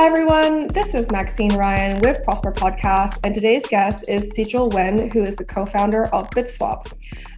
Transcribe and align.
Hi, 0.00 0.06
everyone. 0.06 0.68
This 0.68 0.94
is 0.94 1.10
Maxine 1.10 1.54
Ryan 1.56 2.00
with 2.00 2.24
Prosper 2.24 2.52
Podcast, 2.52 3.18
and 3.22 3.34
today's 3.34 3.66
guest 3.68 4.06
is 4.08 4.34
Sigil 4.34 4.70
Wen, 4.70 5.10
who 5.10 5.22
is 5.24 5.36
the 5.36 5.44
co 5.44 5.66
founder 5.66 6.06
of 6.06 6.30
BitSwap, 6.30 6.90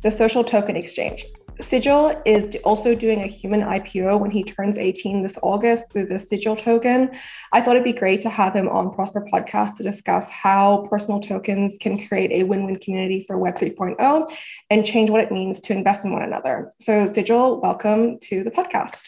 the 0.02 0.12
social 0.12 0.44
token 0.44 0.76
exchange. 0.76 1.24
Sigil 1.60 2.22
is 2.24 2.56
also 2.62 2.94
doing 2.94 3.24
a 3.24 3.26
human 3.26 3.62
IPO 3.62 4.20
when 4.20 4.30
he 4.30 4.44
turns 4.44 4.78
18 4.78 5.24
this 5.24 5.40
August 5.42 5.92
through 5.92 6.06
the 6.06 6.20
Sigil 6.20 6.54
token. 6.54 7.10
I 7.50 7.60
thought 7.60 7.74
it'd 7.74 7.82
be 7.82 7.92
great 7.92 8.22
to 8.22 8.30
have 8.30 8.54
him 8.54 8.68
on 8.68 8.94
Prosper 8.94 9.26
Podcast 9.32 9.78
to 9.78 9.82
discuss 9.82 10.30
how 10.30 10.86
personal 10.88 11.18
tokens 11.18 11.76
can 11.80 12.06
create 12.06 12.30
a 12.30 12.44
win 12.44 12.64
win 12.64 12.78
community 12.78 13.24
for 13.26 13.38
Web 13.38 13.56
3.0 13.56 14.32
and 14.70 14.86
change 14.86 15.10
what 15.10 15.20
it 15.20 15.32
means 15.32 15.60
to 15.62 15.72
invest 15.72 16.04
in 16.04 16.12
one 16.12 16.22
another. 16.22 16.72
So, 16.78 17.06
Sigil, 17.06 17.60
welcome 17.60 18.20
to 18.20 18.44
the 18.44 18.52
podcast. 18.52 19.02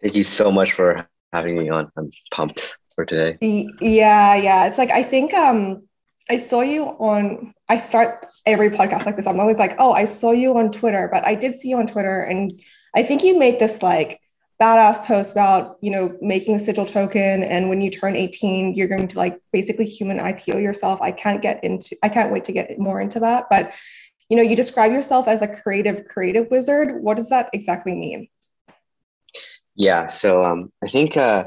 Thank 0.00 0.14
you 0.14 0.22
so 0.22 0.52
much 0.52 0.70
for 0.70 1.04
having 1.32 1.58
me 1.58 1.68
on. 1.68 1.90
I'm 1.96 2.10
pumped 2.30 2.76
for 2.94 3.04
today. 3.04 3.38
Yeah, 3.80 4.34
yeah. 4.34 4.66
It's 4.66 4.78
like 4.78 4.90
I 4.90 5.02
think 5.02 5.34
um 5.34 5.82
I 6.30 6.36
saw 6.36 6.60
you 6.60 6.84
on 6.84 7.54
I 7.68 7.78
start 7.78 8.26
every 8.46 8.70
podcast 8.70 9.06
like 9.06 9.16
this. 9.16 9.26
I'm 9.26 9.40
always 9.40 9.58
like, 9.58 9.76
oh, 9.78 9.92
I 9.92 10.04
saw 10.04 10.32
you 10.32 10.56
on 10.58 10.72
Twitter, 10.72 11.08
but 11.12 11.26
I 11.26 11.34
did 11.34 11.54
see 11.54 11.70
you 11.70 11.78
on 11.78 11.86
Twitter 11.86 12.22
and 12.22 12.60
I 12.94 13.02
think 13.02 13.22
you 13.22 13.38
made 13.38 13.58
this 13.58 13.82
like 13.82 14.20
badass 14.60 15.04
post 15.04 15.32
about, 15.32 15.76
you 15.80 15.90
know, 15.90 16.16
making 16.20 16.56
the 16.56 16.64
sigil 16.64 16.84
token 16.84 17.44
and 17.44 17.68
when 17.68 17.80
you 17.80 17.90
turn 17.90 18.16
18, 18.16 18.74
you're 18.74 18.88
going 18.88 19.06
to 19.06 19.16
like 19.16 19.38
basically 19.52 19.84
human 19.84 20.18
IPO 20.18 20.60
yourself. 20.60 21.00
I 21.00 21.12
can't 21.12 21.40
get 21.40 21.62
into 21.62 21.96
I 22.02 22.08
can't 22.08 22.32
wait 22.32 22.44
to 22.44 22.52
get 22.52 22.78
more 22.78 23.00
into 23.00 23.20
that, 23.20 23.44
but 23.50 23.72
you 24.28 24.36
know, 24.36 24.42
you 24.42 24.56
describe 24.56 24.92
yourself 24.92 25.26
as 25.26 25.40
a 25.40 25.48
creative 25.48 26.06
creative 26.08 26.50
wizard. 26.50 27.02
What 27.02 27.16
does 27.16 27.30
that 27.30 27.48
exactly 27.52 27.94
mean? 27.94 28.28
Yeah, 29.78 30.08
so 30.08 30.44
um, 30.44 30.70
I 30.82 30.88
think 30.88 31.16
uh, 31.16 31.44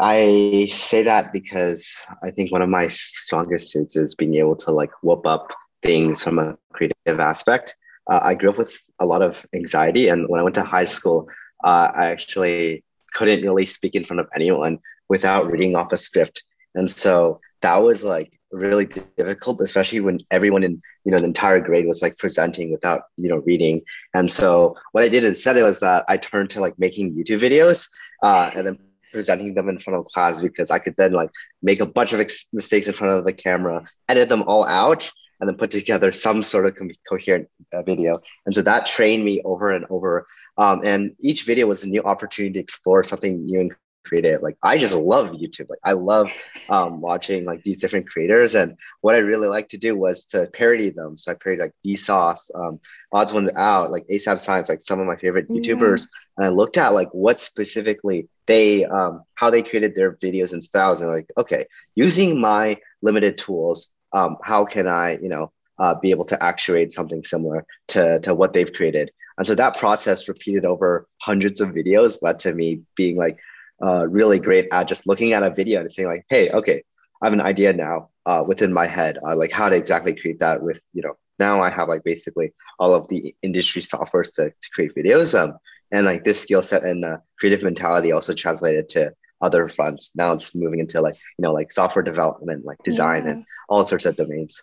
I 0.00 0.66
say 0.70 1.02
that 1.02 1.34
because 1.34 1.94
I 2.22 2.30
think 2.30 2.50
one 2.50 2.62
of 2.62 2.70
my 2.70 2.88
strongest 2.88 3.70
suits 3.70 3.94
is 3.94 4.14
being 4.14 4.36
able 4.36 4.56
to 4.56 4.70
like 4.70 4.90
whoop 5.02 5.26
up 5.26 5.52
things 5.82 6.24
from 6.24 6.38
a 6.38 6.56
creative 6.72 7.20
aspect. 7.20 7.76
Uh, 8.10 8.20
I 8.22 8.36
grew 8.36 8.48
up 8.48 8.56
with 8.56 8.80
a 9.00 9.06
lot 9.06 9.20
of 9.20 9.44
anxiety, 9.54 10.08
and 10.08 10.30
when 10.30 10.40
I 10.40 10.42
went 10.42 10.54
to 10.54 10.62
high 10.62 10.84
school, 10.86 11.28
uh, 11.62 11.92
I 11.94 12.06
actually 12.06 12.84
couldn't 13.12 13.42
really 13.42 13.66
speak 13.66 13.94
in 13.94 14.06
front 14.06 14.20
of 14.20 14.28
anyone 14.34 14.78
without 15.10 15.50
reading 15.52 15.76
off 15.76 15.92
a 15.92 15.98
script, 15.98 16.42
and 16.74 16.90
so 16.90 17.38
that 17.60 17.82
was 17.82 18.02
like 18.02 18.32
really 18.52 18.86
difficult, 19.16 19.60
especially 19.60 20.00
when 20.00 20.20
everyone 20.30 20.62
in 20.62 20.80
you 21.04 21.12
know 21.12 21.18
the 21.18 21.24
entire 21.24 21.60
grade 21.60 21.86
was 21.86 22.02
like 22.02 22.16
presenting 22.18 22.70
without 22.70 23.02
you 23.16 23.28
know 23.28 23.38
reading. 23.38 23.82
And 24.14 24.30
so 24.30 24.76
what 24.92 25.04
I 25.04 25.08
did 25.08 25.24
instead 25.24 25.56
was 25.56 25.80
that 25.80 26.04
I 26.08 26.16
turned 26.16 26.50
to 26.50 26.60
like 26.60 26.78
making 26.78 27.14
YouTube 27.14 27.40
videos 27.40 27.88
uh, 28.22 28.50
and 28.54 28.66
then 28.66 28.78
presenting 29.12 29.54
them 29.54 29.68
in 29.68 29.78
front 29.78 29.98
of 29.98 30.06
class 30.06 30.38
because 30.38 30.70
I 30.70 30.78
could 30.78 30.94
then 30.96 31.12
like 31.12 31.30
make 31.62 31.80
a 31.80 31.86
bunch 31.86 32.12
of 32.12 32.20
ex- 32.20 32.46
mistakes 32.52 32.86
in 32.86 32.94
front 32.94 33.18
of 33.18 33.24
the 33.24 33.32
camera, 33.32 33.84
edit 34.08 34.28
them 34.28 34.42
all 34.44 34.64
out, 34.64 35.10
and 35.40 35.48
then 35.48 35.56
put 35.56 35.70
together 35.70 36.10
some 36.12 36.42
sort 36.42 36.66
of 36.66 36.76
co- 36.76 36.88
coherent 37.08 37.48
uh, 37.72 37.82
video. 37.82 38.20
And 38.46 38.54
so 38.54 38.62
that 38.62 38.86
trained 38.86 39.24
me 39.24 39.42
over 39.44 39.70
and 39.70 39.84
over. 39.90 40.26
Um, 40.56 40.82
and 40.84 41.14
each 41.20 41.44
video 41.44 41.66
was 41.66 41.84
a 41.84 41.88
new 41.88 42.02
opportunity 42.02 42.54
to 42.54 42.60
explore 42.60 43.04
something 43.04 43.46
new 43.46 43.60
and 43.60 43.72
creative. 44.04 44.42
Like 44.42 44.56
I 44.62 44.78
just 44.78 44.96
love 44.96 45.32
YouTube. 45.32 45.70
Like 45.70 45.78
I 45.84 45.92
love 45.92 46.30
um, 46.68 47.00
watching 47.00 47.44
like 47.44 47.62
these 47.62 47.78
different 47.78 48.08
creators. 48.08 48.54
And 48.54 48.76
what 49.00 49.14
I 49.14 49.18
really 49.18 49.48
like 49.48 49.68
to 49.68 49.78
do 49.78 49.96
was 49.96 50.24
to 50.26 50.46
parody 50.52 50.90
them. 50.90 51.16
So 51.16 51.32
I 51.32 51.34
parodied 51.34 51.60
like 51.60 51.74
Vsauce, 51.86 52.50
um, 52.54 52.80
Odds 53.12 53.32
Ones 53.32 53.50
Out, 53.56 53.90
like 53.90 54.06
ASAP 54.08 54.40
Science, 54.40 54.68
like 54.68 54.80
some 54.80 55.00
of 55.00 55.06
my 55.06 55.16
favorite 55.16 55.48
YouTubers. 55.48 56.08
And 56.36 56.46
I 56.46 56.50
looked 56.50 56.76
at 56.78 56.94
like 56.94 57.10
what 57.12 57.40
specifically 57.40 58.28
they, 58.46 58.84
um, 58.84 59.22
how 59.34 59.50
they 59.50 59.62
created 59.62 59.94
their 59.94 60.16
videos 60.16 60.52
and 60.52 60.62
styles. 60.62 61.00
And 61.00 61.10
like, 61.10 61.30
okay, 61.38 61.66
using 61.94 62.40
my 62.40 62.78
limited 63.02 63.38
tools, 63.38 63.90
um, 64.12 64.36
how 64.42 64.64
can 64.64 64.86
I, 64.86 65.18
you 65.22 65.28
know, 65.28 65.52
uh, 65.78 65.94
be 65.94 66.10
able 66.10 66.24
to 66.26 66.42
actuate 66.42 66.92
something 66.92 67.24
similar 67.24 67.64
to, 67.88 68.20
to 68.20 68.34
what 68.34 68.52
they've 68.52 68.72
created. 68.72 69.10
And 69.38 69.46
so 69.46 69.54
that 69.54 69.78
process 69.78 70.28
repeated 70.28 70.64
over 70.64 71.06
hundreds 71.20 71.60
of 71.60 71.70
videos 71.70 72.22
led 72.22 72.38
to 72.40 72.54
me 72.54 72.82
being 72.94 73.16
like, 73.16 73.38
uh, 73.82 74.06
really 74.08 74.38
great 74.38 74.68
at 74.72 74.88
just 74.88 75.06
looking 75.06 75.32
at 75.32 75.42
a 75.42 75.50
video 75.50 75.80
and 75.80 75.90
saying 75.90 76.08
like, 76.08 76.24
hey, 76.28 76.50
okay, 76.50 76.82
I 77.20 77.26
have 77.26 77.32
an 77.32 77.40
idea 77.40 77.72
now 77.72 78.10
uh, 78.26 78.44
within 78.46 78.72
my 78.72 78.86
head, 78.86 79.18
uh, 79.26 79.36
like 79.36 79.52
how 79.52 79.68
to 79.68 79.76
exactly 79.76 80.14
create 80.14 80.40
that 80.40 80.62
with, 80.62 80.80
you 80.92 81.02
know, 81.02 81.14
now 81.38 81.60
I 81.60 81.70
have 81.70 81.88
like 81.88 82.04
basically 82.04 82.52
all 82.78 82.94
of 82.94 83.08
the 83.08 83.34
industry 83.42 83.82
softwares 83.82 84.34
to, 84.36 84.50
to 84.50 84.70
create 84.74 84.94
videos. 84.94 85.38
Um, 85.38 85.58
and 85.92 86.06
like 86.06 86.24
this 86.24 86.40
skill 86.40 86.62
set 86.62 86.84
and 86.84 87.04
uh, 87.04 87.18
creative 87.38 87.62
mentality 87.62 88.12
also 88.12 88.32
translated 88.32 88.88
to 88.90 89.12
other 89.40 89.68
fronts. 89.68 90.10
Now 90.14 90.32
it's 90.32 90.54
moving 90.54 90.80
into 90.80 91.00
like, 91.00 91.16
you 91.38 91.42
know, 91.42 91.52
like 91.52 91.70
software 91.70 92.02
development, 92.02 92.64
like 92.64 92.78
design 92.82 93.24
yeah. 93.24 93.30
and 93.32 93.44
all 93.68 93.84
sorts 93.84 94.06
of 94.06 94.16
domains. 94.16 94.62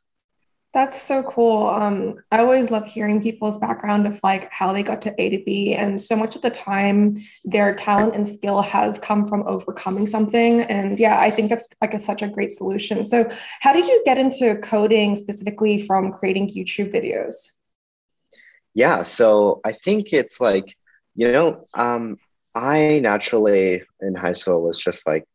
That's 0.72 1.02
so 1.02 1.24
cool. 1.24 1.68
Um, 1.68 2.22
I 2.32 2.40
always 2.40 2.70
love 2.70 2.86
hearing 2.86 3.24
people's 3.24 3.58
background 3.58 4.06
of 4.06 4.20
like 4.22 4.52
how 4.52 4.72
they 4.72 4.84
got 4.84 5.02
to 5.02 5.16
A 5.20 5.30
to 5.30 5.44
B. 5.44 5.74
And 5.74 6.00
so 6.00 6.16
much 6.16 6.36
of 6.36 6.44
the 6.44 6.52
time, 6.52 7.18
their 7.44 7.74
talent 7.74 8.16
and 8.16 8.28
skill 8.28 8.62
has 8.62 9.00
come 9.00 9.26
from 9.26 9.48
overcoming 9.48 10.06
something. 10.06 10.62
And 10.62 11.00
yeah, 11.00 11.20
I 11.20 11.32
think 11.32 11.50
that's 11.50 11.70
like 11.82 11.96
a, 11.96 12.00
such 12.00 12.22
a 12.22 12.28
great 12.28 12.52
solution. 12.52 13.04
So, 13.04 13.28
how 13.62 13.74
did 13.74 13.88
you 13.88 14.00
get 14.06 14.20
into 14.20 14.58
coding 14.58 15.16
specifically 15.16 15.84
from 15.88 16.12
creating 16.12 16.50
YouTube 16.50 16.94
videos? 16.94 17.34
Yeah, 18.76 19.02
so 19.02 19.62
I 19.66 19.72
think 19.72 20.14
it's 20.14 20.40
like, 20.40 20.78
you 21.16 21.32
know, 21.32 21.66
um, 21.74 22.18
I 22.54 23.00
naturally 23.00 23.82
in 24.02 24.14
high 24.14 24.34
school 24.34 24.62
was 24.62 24.78
just 24.78 25.08
like 25.08 25.26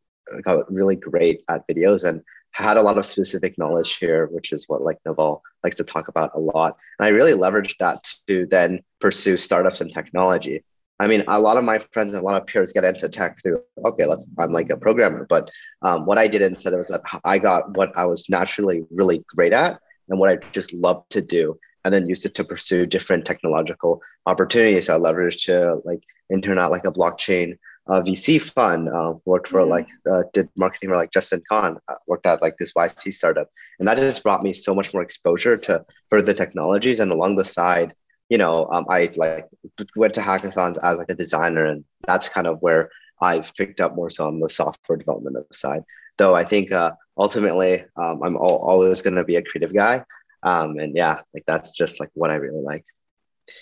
got 0.42 0.72
really 0.72 0.96
great 0.96 1.42
at 1.48 1.66
videos 1.68 2.04
and 2.04 2.22
had 2.54 2.76
a 2.76 2.82
lot 2.82 2.98
of 2.98 3.04
specific 3.04 3.58
knowledge 3.58 3.96
here, 3.96 4.26
which 4.28 4.52
is 4.52 4.64
what 4.68 4.80
like 4.80 4.98
Naval 5.04 5.42
likes 5.64 5.76
to 5.76 5.84
talk 5.84 6.06
about 6.06 6.30
a 6.34 6.38
lot. 6.38 6.76
And 6.98 7.06
I 7.06 7.10
really 7.10 7.32
leveraged 7.32 7.78
that 7.78 8.08
to 8.28 8.46
then 8.46 8.80
pursue 9.00 9.36
startups 9.36 9.80
and 9.80 9.92
technology. 9.92 10.64
I 11.00 11.08
mean, 11.08 11.24
a 11.26 11.40
lot 11.40 11.56
of 11.56 11.64
my 11.64 11.80
friends 11.80 12.12
and 12.12 12.22
a 12.22 12.24
lot 12.24 12.40
of 12.40 12.46
peers 12.46 12.72
get 12.72 12.84
into 12.84 13.08
tech 13.08 13.42
through, 13.42 13.60
okay, 13.84 14.06
let's, 14.06 14.28
I'm 14.38 14.52
like 14.52 14.70
a 14.70 14.76
programmer. 14.76 15.26
But 15.28 15.50
um, 15.82 16.06
what 16.06 16.16
I 16.16 16.28
did 16.28 16.42
instead 16.42 16.74
was 16.74 16.88
that 16.88 17.02
I 17.24 17.40
got 17.40 17.76
what 17.76 17.90
I 17.96 18.06
was 18.06 18.30
naturally 18.30 18.84
really 18.92 19.24
great 19.26 19.52
at 19.52 19.80
and 20.08 20.20
what 20.20 20.30
I 20.30 20.36
just 20.52 20.72
love 20.72 21.02
to 21.10 21.20
do, 21.20 21.58
and 21.84 21.92
then 21.92 22.06
used 22.06 22.24
it 22.24 22.34
to 22.34 22.44
pursue 22.44 22.86
different 22.86 23.24
technological 23.24 24.00
opportunities. 24.26 24.86
So 24.86 24.94
I 24.94 24.98
leveraged 25.00 25.46
to 25.46 25.80
like 25.84 26.04
intern 26.30 26.52
internet, 26.52 26.70
like 26.70 26.84
a 26.84 26.92
blockchain 26.92 27.58
uh, 27.86 28.00
VC 28.00 28.40
fund, 28.40 28.88
uh, 28.88 29.14
worked 29.24 29.48
for 29.48 29.64
like, 29.64 29.88
uh, 30.10 30.22
did 30.32 30.48
marketing 30.56 30.88
for 30.88 30.96
like 30.96 31.12
Justin 31.12 31.42
Kan, 31.50 31.76
uh, 31.88 31.94
worked 32.06 32.26
at 32.26 32.40
like 32.40 32.56
this 32.58 32.72
YC 32.72 33.12
startup. 33.12 33.50
And 33.78 33.88
that 33.88 33.96
just 33.96 34.22
brought 34.22 34.42
me 34.42 34.52
so 34.52 34.74
much 34.74 34.92
more 34.94 35.02
exposure 35.02 35.56
to 35.58 35.84
further 36.08 36.32
technologies. 36.32 37.00
And 37.00 37.12
along 37.12 37.36
the 37.36 37.44
side, 37.44 37.94
you 38.30 38.38
know, 38.38 38.68
um, 38.70 38.86
I 38.88 39.10
like 39.16 39.48
went 39.96 40.14
to 40.14 40.20
hackathons 40.20 40.78
as 40.82 40.96
like 40.96 41.10
a 41.10 41.14
designer. 41.14 41.66
And 41.66 41.84
that's 42.06 42.28
kind 42.28 42.46
of 42.46 42.58
where 42.60 42.90
I've 43.20 43.54
picked 43.54 43.80
up 43.80 43.94
more 43.94 44.10
so 44.10 44.26
on 44.26 44.40
the 44.40 44.48
software 44.48 44.96
development 44.96 45.36
side. 45.54 45.82
Though 46.16 46.34
I 46.34 46.44
think 46.44 46.72
uh, 46.72 46.92
ultimately 47.18 47.84
um, 47.96 48.22
I'm 48.22 48.36
all, 48.36 48.58
always 48.58 49.02
going 49.02 49.16
to 49.16 49.24
be 49.24 49.36
a 49.36 49.42
creative 49.42 49.74
guy. 49.74 50.04
Um, 50.42 50.78
and 50.78 50.94
yeah, 50.94 51.20
like 51.34 51.44
that's 51.46 51.72
just 51.72 52.00
like 52.00 52.10
what 52.14 52.30
I 52.30 52.36
really 52.36 52.62
like. 52.62 52.84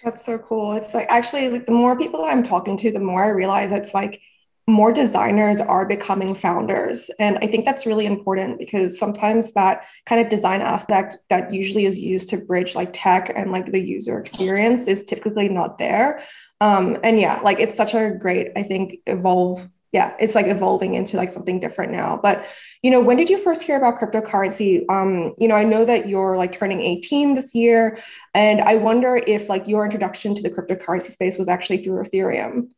That's 0.04 0.25
so 0.25 0.38
cool. 0.38 0.75
It's 0.75 0.94
like 0.94 1.06
actually 1.09 1.48
like 1.48 1.66
the 1.66 1.72
more 1.72 1.98
people 1.98 2.22
that 2.22 2.32
I'm 2.32 2.43
talking 2.43 2.76
to, 2.78 2.91
the 2.91 3.00
more 3.00 3.25
I 3.25 3.28
realize 3.28 3.72
it's 3.72 3.94
like 3.94 4.20
more 4.69 4.93
designers 4.93 5.60
are 5.60 5.87
becoming 5.87 6.34
founders. 6.34 7.10
And 7.19 7.37
I 7.38 7.48
think 7.48 7.65
that's 7.65 7.84
really 7.84 8.06
important 8.06 8.59
because 8.59 8.97
sometimes 8.97 9.53
that 9.54 9.84
kind 10.06 10.20
of 10.20 10.28
design 10.28 10.60
aspect 10.60 11.19
that 11.31 11.53
usually 11.53 11.84
is 11.84 11.98
used 11.98 12.28
to 12.28 12.37
bridge 12.37 12.76
like 12.76 12.91
tech 12.93 13.32
and 13.34 13.50
like 13.50 13.73
the 13.73 13.81
user 13.81 14.20
experience 14.20 14.87
is 14.87 15.02
typically 15.05 15.49
not 15.49 15.79
there. 15.79 16.23
Um, 16.61 16.96
and 17.02 17.19
yeah, 17.19 17.40
like 17.43 17.58
it's 17.58 17.76
such 17.76 17.94
a 17.94 18.11
great, 18.11 18.52
I 18.55 18.62
think, 18.62 18.99
evolve 19.06 19.69
yeah, 19.93 20.15
it's 20.19 20.35
like 20.35 20.47
evolving 20.47 20.94
into 20.94 21.19
like 21.19 21.29
something 21.29 21.61
different 21.61 21.93
now. 21.93 22.19
But 22.21 22.47
you 22.83 22.91
know, 22.91 23.00
when 23.00 23.19
did 23.19 23.29
you 23.29 23.37
first 23.37 23.62
hear 23.62 23.77
about 23.77 23.99
cryptocurrency? 23.99 24.85
Um, 24.89 25.35
you 25.39 25.47
know, 25.49 25.55
I 25.55 25.65
know 25.65 25.85
that 25.85 26.09
you're 26.09 26.37
like 26.39 26.56
turning 26.56 26.81
18 26.81 27.35
this 27.35 27.55
year, 27.55 27.99
and 28.35 28.62
I 28.62 28.77
wonder 28.77 29.21
if 29.27 29.50
like 29.50 29.69
your 29.69 29.85
introduction 29.85 30.35
to 30.35 30.43
the 30.43 30.50
cryptocurrency 30.50 31.11
space 31.11 31.37
was 31.37 31.49
actually 31.49 31.85
through 31.85 32.03
Ethereum. 32.03 32.69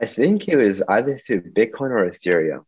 I 0.00 0.06
think 0.06 0.46
it 0.46 0.56
was 0.56 0.80
either 0.88 1.18
through 1.18 1.42
Bitcoin 1.52 1.90
or 1.90 2.08
Ethereum. 2.08 2.64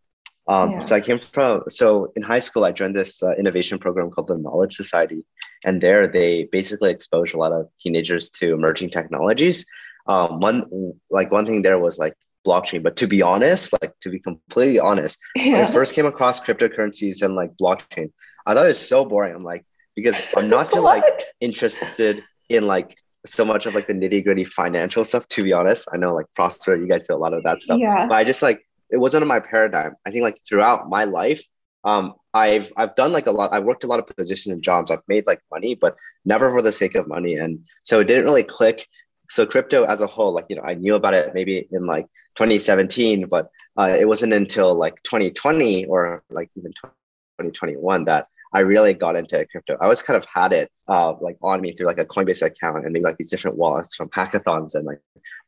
Um, 0.49 0.73
yeah. 0.73 0.81
So 0.81 0.97
I 0.97 1.01
came 1.01 1.21
from 1.21 1.63
so 1.69 2.13
in 2.17 2.23
high 2.23 2.41
school 2.41 2.65
I 2.65 2.73
joined 2.73 2.97
this 2.97 3.23
uh, 3.23 3.35
innovation 3.39 3.79
program 3.79 4.11
called 4.11 4.27
the 4.27 4.37
Knowledge 4.37 4.75
Society, 4.75 5.23
and 5.65 5.81
there 5.81 6.09
they 6.09 6.49
basically 6.51 6.91
exposed 6.91 7.35
a 7.35 7.39
lot 7.39 7.53
of 7.53 7.69
teenagers 7.79 8.31
to 8.31 8.53
emerging 8.53 8.91
technologies. 8.91 9.65
Um, 10.09 10.41
one 10.41 10.95
like 11.09 11.31
one 11.31 11.47
thing 11.47 11.63
there 11.63 11.79
was 11.79 11.99
like 11.99 12.15
blockchain. 12.47 12.83
But 12.83 12.97
to 12.97 13.07
be 13.07 13.23
honest, 13.23 13.73
like 13.73 13.93
to 14.01 14.11
be 14.11 14.19
completely 14.19 14.79
honest, 14.79 15.19
yeah. 15.37 15.53
when 15.53 15.63
I 15.63 15.67
first 15.67 15.95
came 15.95 16.07
across 16.07 16.43
cryptocurrencies 16.43 17.23
and 17.23 17.35
like 17.35 17.51
blockchain, 17.61 18.11
I 18.47 18.55
thought 18.55 18.65
it 18.65 18.69
was 18.69 18.89
so 18.89 19.05
boring. 19.05 19.35
I'm 19.35 19.45
like, 19.45 19.65
because 19.97 20.21
I'm 20.37 20.49
not 20.49 20.71
too 20.71 20.81
like 20.81 21.05
interested 21.41 22.23
in 22.49 22.67
like 22.67 22.97
so 23.27 23.45
much 23.45 23.67
of 23.67 23.75
like 23.75 23.87
the 23.87 23.95
nitty 23.95 24.25
gritty 24.25 24.45
financial 24.45 25.05
stuff. 25.05 25.27
To 25.29 25.45
be 25.45 25.53
honest, 25.53 25.89
I 25.93 25.97
know 25.97 26.15
like 26.15 26.27
Prosper, 26.35 26.77
you 26.77 26.89
guys 26.89 27.07
do 27.07 27.15
a 27.15 27.17
lot 27.17 27.35
of 27.35 27.43
that 27.45 27.61
stuff. 27.61 27.79
Yeah. 27.79 28.07
But 28.07 28.15
I 28.15 28.25
just 28.25 28.43
like 28.43 28.67
it 28.91 28.97
wasn't 28.97 29.23
in 29.23 29.29
my 29.29 29.41
paradigm. 29.41 29.95
I 30.07 30.11
think 30.11 30.23
like 30.23 30.39
throughout 30.49 30.89
my 30.89 31.05
life, 31.05 31.43
um, 31.85 32.15
I've 32.35 32.73
I've 32.77 32.95
done 32.95 33.13
like 33.13 33.27
a 33.27 33.33
lot. 33.33 33.53
I've 33.53 33.65
worked 33.65 33.85
a 33.85 33.87
lot 33.87 33.99
of 33.99 34.07
positions 34.07 34.53
and 34.53 34.63
jobs. 34.63 34.91
I've 34.91 35.07
made 35.09 35.27
like 35.27 35.41
money, 35.51 35.75
but 35.75 35.97
never 36.25 36.51
for 36.51 36.63
the 36.63 36.73
sake 36.73 36.95
of 36.95 37.09
money. 37.09 37.35
And 37.35 37.61
so 37.83 38.01
it 38.01 38.07
didn't 38.07 38.25
really 38.25 38.45
click. 38.45 38.87
So 39.31 39.47
crypto 39.47 39.85
as 39.85 40.01
a 40.01 40.07
whole, 40.07 40.33
like 40.33 40.47
you 40.49 40.57
know, 40.57 40.63
I 40.65 40.75
knew 40.75 40.95
about 40.95 41.15
it 41.15 41.35
maybe 41.35 41.67
in 41.71 41.87
like 41.87 42.07
2017, 42.37 43.27
but 43.27 43.51
uh, 43.79 43.97
it 43.99 44.07
wasn't 44.07 44.33
until 44.33 44.75
like 44.75 45.03
2020 45.05 45.87
or 45.87 46.23
like 46.31 46.51
even 46.57 46.73
2021 46.73 48.05
that 48.05 48.29
I 48.53 48.61
really 48.61 48.95
got 48.95 49.17
into 49.17 49.47
crypto. 49.47 49.77
I 49.81 49.87
was 49.87 50.03
kind 50.03 50.17
of 50.17 50.27
had 50.33 50.53
it 50.53 50.71
uh, 50.89 51.15
like 51.21 51.37
on 51.43 51.61
me 51.61 51.73
through 51.73 51.87
like 51.87 52.01
a 52.01 52.05
Coinbase 52.05 52.45
account 52.45 52.85
and 52.85 52.93
maybe 52.93 53.05
like 53.05 53.17
these 53.17 53.31
different 53.31 53.57
wallets 53.57 53.95
from 53.95 54.09
hackathons 54.09 54.75
and 54.75 54.85
like 54.85 55.01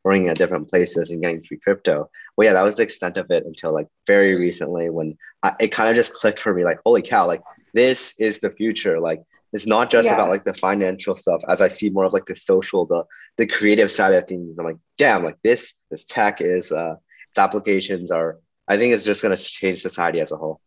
working 0.03 0.29
at 0.29 0.37
different 0.37 0.69
places 0.69 1.11
and 1.11 1.21
getting 1.21 1.43
free 1.43 1.57
crypto. 1.57 2.09
Well, 2.35 2.47
yeah, 2.47 2.53
that 2.53 2.63
was 2.63 2.77
the 2.77 2.83
extent 2.83 3.17
of 3.17 3.29
it 3.29 3.45
until 3.45 3.73
like 3.73 3.87
very 4.07 4.35
recently 4.35 4.89
when 4.89 5.17
I, 5.43 5.53
it 5.59 5.69
kind 5.69 5.89
of 5.89 5.95
just 5.95 6.13
clicked 6.13 6.39
for 6.39 6.53
me 6.53 6.63
like, 6.63 6.79
holy 6.85 7.01
cow, 7.01 7.27
like 7.27 7.41
this 7.73 8.15
is 8.19 8.39
the 8.39 8.51
future. 8.51 8.99
Like 8.99 9.21
it's 9.53 9.67
not 9.67 9.89
just 9.89 10.07
yeah. 10.07 10.15
about 10.15 10.29
like 10.29 10.43
the 10.43 10.53
financial 10.53 11.15
stuff 11.15 11.41
as 11.47 11.61
I 11.61 11.67
see 11.67 11.89
more 11.89 12.05
of 12.05 12.13
like 12.13 12.25
the 12.25 12.35
social, 12.35 12.85
the, 12.85 13.05
the 13.37 13.47
creative 13.47 13.91
side 13.91 14.13
of 14.13 14.27
things. 14.27 14.57
I'm 14.57 14.65
like, 14.65 14.77
damn, 14.97 15.23
like 15.23 15.37
this, 15.43 15.75
this 15.91 16.05
tech 16.05 16.41
is, 16.41 16.71
uh, 16.71 16.95
its 17.29 17.39
applications 17.39 18.11
are, 18.11 18.39
I 18.67 18.77
think 18.77 18.93
it's 18.93 19.03
just 19.03 19.21
going 19.21 19.37
to 19.37 19.43
change 19.43 19.81
society 19.81 20.19
as 20.19 20.31
a 20.31 20.37
whole. 20.37 20.59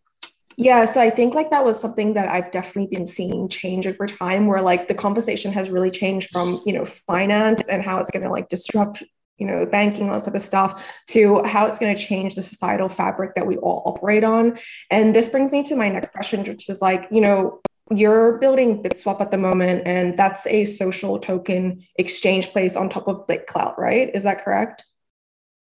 Yeah, 0.59 0.87
so 0.87 1.03
I 1.03 1.11
think 1.11 1.35
like 1.35 1.51
that 1.51 1.65
was 1.65 1.79
something 1.79 2.15
that 2.15 2.29
I've 2.29 2.51
definitely 2.51 2.97
been 2.97 3.07
seeing 3.07 3.49
change 3.49 3.87
over 3.87 4.07
time 4.07 4.47
where 4.47 4.63
like 4.63 4.89
the 4.89 4.95
conversation 4.95 5.53
has 5.53 5.69
really 5.69 5.91
changed 5.91 6.31
from, 6.31 6.63
you 6.65 6.73
know, 6.73 6.85
finance 6.85 7.69
and 7.69 7.85
how 7.85 7.99
it's 7.99 8.11
going 8.11 8.23
to 8.23 8.31
like 8.31 8.49
disrupt, 8.49 9.03
you 9.37 9.47
know, 9.47 9.67
banking, 9.67 10.09
all 10.09 10.15
this 10.15 10.25
type 10.25 10.35
of 10.35 10.41
stuff 10.41 11.03
to 11.09 11.43
how 11.45 11.67
it's 11.67 11.79
going 11.79 11.95
to 11.95 12.03
change 12.03 12.37
the 12.37 12.43
societal 12.43 12.89
fabric 12.89 13.35
that 13.35 13.47
we 13.47 13.59
all 13.59 13.83
operate 13.85 14.25
on. 14.25 14.59
And 14.91 15.15
this 15.15 15.29
brings 15.29 15.53
me 15.53 15.63
to 15.65 15.77
my 15.77 15.91
next 15.91 16.13
question, 16.13 16.43
which 16.45 16.71
is 16.71 16.81
like, 16.81 17.07
you 17.11 17.21
know, 17.21 17.61
you're 17.91 18.39
building 18.39 18.83
BitSwap 18.83 19.21
at 19.21 19.31
the 19.31 19.39
moment, 19.39 19.83
and 19.87 20.17
that's 20.17 20.47
a 20.47 20.65
social 20.65 21.19
token 21.19 21.85
exchange 21.97 22.49
place 22.49 22.77
on 22.77 22.89
top 22.89 23.07
of 23.07 23.27
BitClout, 23.27 23.79
right? 23.79 24.11
Is 24.15 24.25
that 24.25 24.45
correct? 24.45 24.85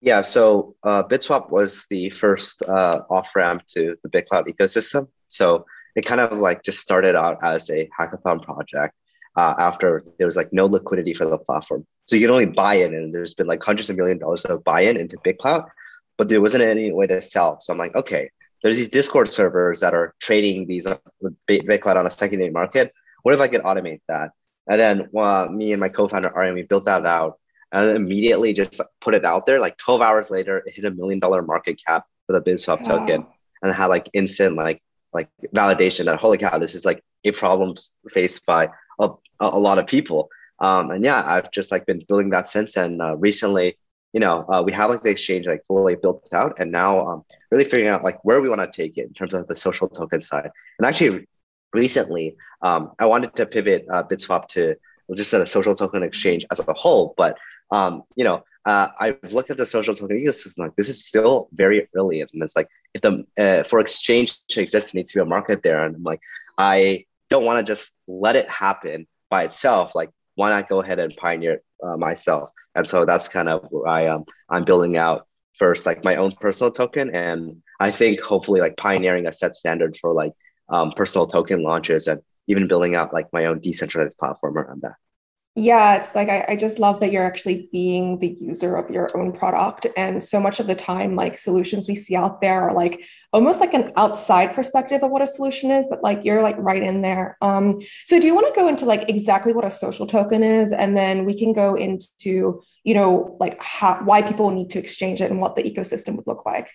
Yeah, 0.02 0.22
so 0.22 0.76
uh, 0.84 1.04
BitSwap 1.04 1.50
was 1.50 1.86
the 1.90 2.10
first 2.12 2.64
uh, 2.64 3.02
off 3.10 3.36
ramp 3.36 3.64
to 3.70 3.98
the 4.04 4.10
BitClout 4.10 4.48
ecosystem. 4.48 5.08
So 5.28 5.66
it 5.96 6.06
kind 6.06 6.22
of 6.22 6.38
like 6.38 6.64
just 6.64 6.80
started 6.80 7.16
out 7.16 7.40
as 7.44 7.70
a 7.72 7.90
hackathon 8.00 8.42
project 8.42 8.94
uh, 9.36 9.56
after 9.58 10.04
there 10.18 10.28
was 10.28 10.36
like 10.36 10.54
no 10.54 10.68
liquidity 10.68 11.14
for 11.14 11.26
the 11.26 11.38
platform. 11.38 11.86
So 12.06 12.16
you 12.16 12.22
can 12.22 12.34
only 12.34 12.46
buy 12.46 12.76
in, 12.76 12.94
and 12.94 13.14
there's 13.14 13.34
been 13.34 13.48
like 13.48 13.64
hundreds 13.64 13.90
of 13.90 13.98
million 13.98 14.20
dollars 14.20 14.46
of 14.46 14.64
buy 14.64 14.82
in 14.82 14.98
into 14.98 15.18
BitClout, 15.18 15.68
but 16.18 16.30
there 16.30 16.42
wasn't 16.42 16.64
any 16.64 16.92
way 16.92 17.08
to 17.08 17.20
sell. 17.20 17.60
So 17.60 17.74
I'm 17.74 17.80
like, 17.80 17.96
okay, 17.96 18.30
there's 18.64 18.78
these 18.78 18.90
Discord 18.90 19.28
servers 19.28 19.80
that 19.82 19.94
are 19.94 20.14
trading 20.20 20.68
these 20.68 20.88
BitClout 21.50 21.96
on 21.96 22.06
a 22.06 22.12
secondary 22.12 22.52
market. 22.52 22.94
What 23.24 23.36
if 23.36 23.42
I 23.42 23.48
could 23.48 23.62
automate 23.62 24.02
that? 24.08 24.32
And 24.68 24.80
then 24.80 25.10
uh, 25.16 25.48
me 25.52 25.72
and 25.72 25.80
my 25.80 25.90
co-founder 25.90 26.36
Aryan, 26.36 26.56
we 26.56 26.64
built 26.64 26.86
that 26.86 27.06
out 27.06 27.40
and 27.72 27.96
immediately 27.96 28.54
just 28.54 28.82
put 29.02 29.14
it 29.14 29.26
out 29.26 29.46
there. 29.46 29.60
Like 29.60 29.78
12 29.78 30.02
hours 30.02 30.30
later, 30.30 30.60
it 30.66 30.74
hit 30.74 30.86
a 30.86 30.92
million 30.92 31.20
dollar 31.20 31.42
market 31.42 31.82
cap 31.86 32.06
for 32.26 32.34
the 32.34 32.42
BitSwap 32.42 32.82
wow. 32.82 32.98
token 32.98 33.26
and 33.62 33.74
had 33.74 33.88
like 33.88 34.10
instant 34.14 34.56
like 34.56 34.82
like 35.14 35.30
validation 35.56 36.06
that 36.06 36.20
holy 36.20 36.38
cow, 36.38 36.58
this 36.58 36.76
is 36.76 36.86
like 36.86 37.02
a 37.24 37.32
problem 37.32 37.76
faced 38.12 38.46
by 38.46 38.70
a, 39.00 39.10
a 39.40 39.58
lot 39.60 39.80
of 39.80 39.88
people. 39.88 40.30
Um, 40.60 40.92
and 40.92 41.04
yeah, 41.04 41.24
I've 41.26 41.52
just 41.52 41.72
like 41.72 41.86
been 41.86 42.04
building 42.08 42.30
that 42.32 42.48
since. 42.48 42.78
And 42.78 43.02
uh, 43.02 43.16
recently, 43.16 43.78
you 44.18 44.22
know, 44.22 44.48
uh, 44.50 44.64
we 44.66 44.72
have 44.72 44.90
like 44.90 45.04
the 45.04 45.12
exchange 45.12 45.46
like 45.46 45.64
fully 45.68 45.94
built 45.94 46.28
out, 46.34 46.56
and 46.58 46.72
now 46.72 47.08
um, 47.08 47.24
really 47.52 47.64
figuring 47.64 47.88
out 47.88 48.04
like 48.04 48.18
where 48.26 48.42
we 48.42 48.50
want 48.50 48.62
to 48.62 48.82
take 48.82 48.98
it 48.98 49.06
in 49.06 49.14
terms 49.14 49.32
of 49.36 49.46
the 49.46 49.56
social 49.56 49.88
token 49.88 50.24
side. 50.24 50.50
And 50.80 50.88
actually, 50.88 51.28
recently, 51.72 52.36
um, 52.64 52.94
I 52.98 53.06
wanted 53.06 53.36
to 53.36 53.46
pivot 53.46 53.86
uh, 53.94 54.02
BitSwap 54.02 54.48
to 54.56 54.76
just 55.14 55.34
a 55.34 55.46
social 55.46 55.76
token 55.76 56.02
exchange 56.02 56.48
as 56.50 56.60
a 56.68 56.74
whole, 56.74 57.14
but 57.16 57.38
um, 57.70 58.02
you 58.16 58.24
know, 58.24 58.44
uh, 58.66 58.88
I've 59.00 59.34
looked 59.34 59.52
at 59.52 59.58
the 59.58 59.68
social 59.68 59.94
token 59.94 60.18
ecosystem. 60.18 60.58
Like 60.58 60.76
this 60.78 60.90
is 60.90 61.06
still 61.06 61.48
very 61.52 61.88
early, 61.96 62.22
and 62.22 62.32
it's 62.34 62.56
like 62.56 62.70
if 62.96 63.02
the 63.04 63.24
uh, 63.38 63.62
for 63.70 63.80
exchange 63.80 64.36
to 64.48 64.62
exist, 64.64 64.94
there 64.94 64.98
needs 64.98 65.12
to 65.12 65.20
be 65.20 65.22
a 65.22 65.26
market 65.26 65.62
there. 65.62 65.80
And 65.80 65.96
I'm 65.96 66.02
like, 66.02 66.22
I 66.58 67.06
don't 67.30 67.46
want 67.46 67.64
to 67.64 67.72
just 67.72 67.92
let 68.08 68.36
it 68.36 68.50
happen 68.50 69.06
by 69.30 69.44
itself. 69.44 69.94
Like, 69.94 70.10
why 70.34 70.50
not 70.50 70.70
go 70.70 70.82
ahead 70.82 70.98
and 70.98 71.16
pioneer 71.16 71.62
uh, 71.84 71.98
myself? 71.98 72.50
And 72.78 72.88
so 72.88 73.04
that's 73.06 73.28
kind 73.28 73.50
of 73.50 73.66
where 73.70 73.88
I 73.88 74.08
um 74.08 74.24
I'm 74.50 74.64
building 74.64 74.96
out 74.98 75.28
first, 75.56 75.86
like 75.86 76.04
my 76.04 76.16
own 76.16 76.34
personal 76.40 76.72
token, 76.72 77.10
and 77.16 77.62
I 77.80 77.92
think 77.92 78.22
hopefully 78.22 78.62
like 78.62 78.78
pioneering 78.78 79.28
a 79.28 79.34
set 79.34 79.56
standard 79.56 79.98
for 80.00 80.14
like 80.14 80.32
um, 80.70 80.92
personal 80.92 81.28
token 81.28 81.64
launches 81.64 82.08
and 82.08 82.22
even 82.48 82.68
building 82.68 82.96
out 82.96 83.14
like 83.14 83.28
my 83.34 83.46
own 83.46 83.60
decentralized 83.60 84.18
platform 84.18 84.58
around 84.58 84.82
that 84.84 84.96
yeah 85.58 85.96
it's 85.96 86.14
like 86.14 86.30
I, 86.30 86.46
I, 86.50 86.56
just 86.56 86.78
love 86.78 87.00
that 87.00 87.12
you're 87.12 87.26
actually 87.26 87.68
being 87.72 88.20
the 88.20 88.38
user 88.40 88.76
of 88.76 88.92
your 88.92 89.10
own 89.18 89.34
product. 89.34 89.88
And 89.98 90.24
so 90.24 90.40
much 90.40 90.60
of 90.60 90.68
the 90.68 90.76
time 90.76 91.16
like 91.16 91.36
solutions 91.36 91.88
we 91.88 91.96
see 91.96 92.16
out 92.16 92.42
there 92.42 92.70
are 92.70 92.76
like 92.76 93.02
almost 93.34 93.60
like 93.60 93.74
an 93.74 93.92
outside 93.98 94.54
perspective 94.54 95.02
of 95.02 95.10
what 95.10 95.24
a 95.24 95.28
solution 95.28 95.72
is 95.72 95.88
but 95.90 96.04
like 96.04 96.24
you're 96.24 96.44
like 96.44 96.58
right 96.60 96.84
in 96.84 97.02
there. 97.02 97.38
Um, 97.42 97.82
so 98.06 98.20
do 98.20 98.28
you 98.28 98.36
want 98.36 98.54
to 98.54 98.60
go 98.60 98.68
into 98.68 98.86
like 98.86 99.10
exactly 99.10 99.52
what 99.52 99.66
a 99.66 99.72
social 99.72 100.06
token 100.06 100.44
is? 100.44 100.72
And 100.72 100.96
then 100.96 101.26
we 101.26 101.36
can 101.36 101.54
go 101.54 101.74
into 101.74 102.62
you 102.84 102.94
know 102.94 103.36
like 103.40 103.60
how 103.60 104.04
why 104.04 104.22
people 104.22 104.52
need 104.52 104.70
to 104.70 104.80
exchange 104.80 105.22
it 105.22 105.32
and 105.32 105.42
what 105.42 105.56
the 105.56 105.64
ecosystem 105.64 106.18
would 106.18 106.28
look 106.28 106.46
like. 106.46 106.70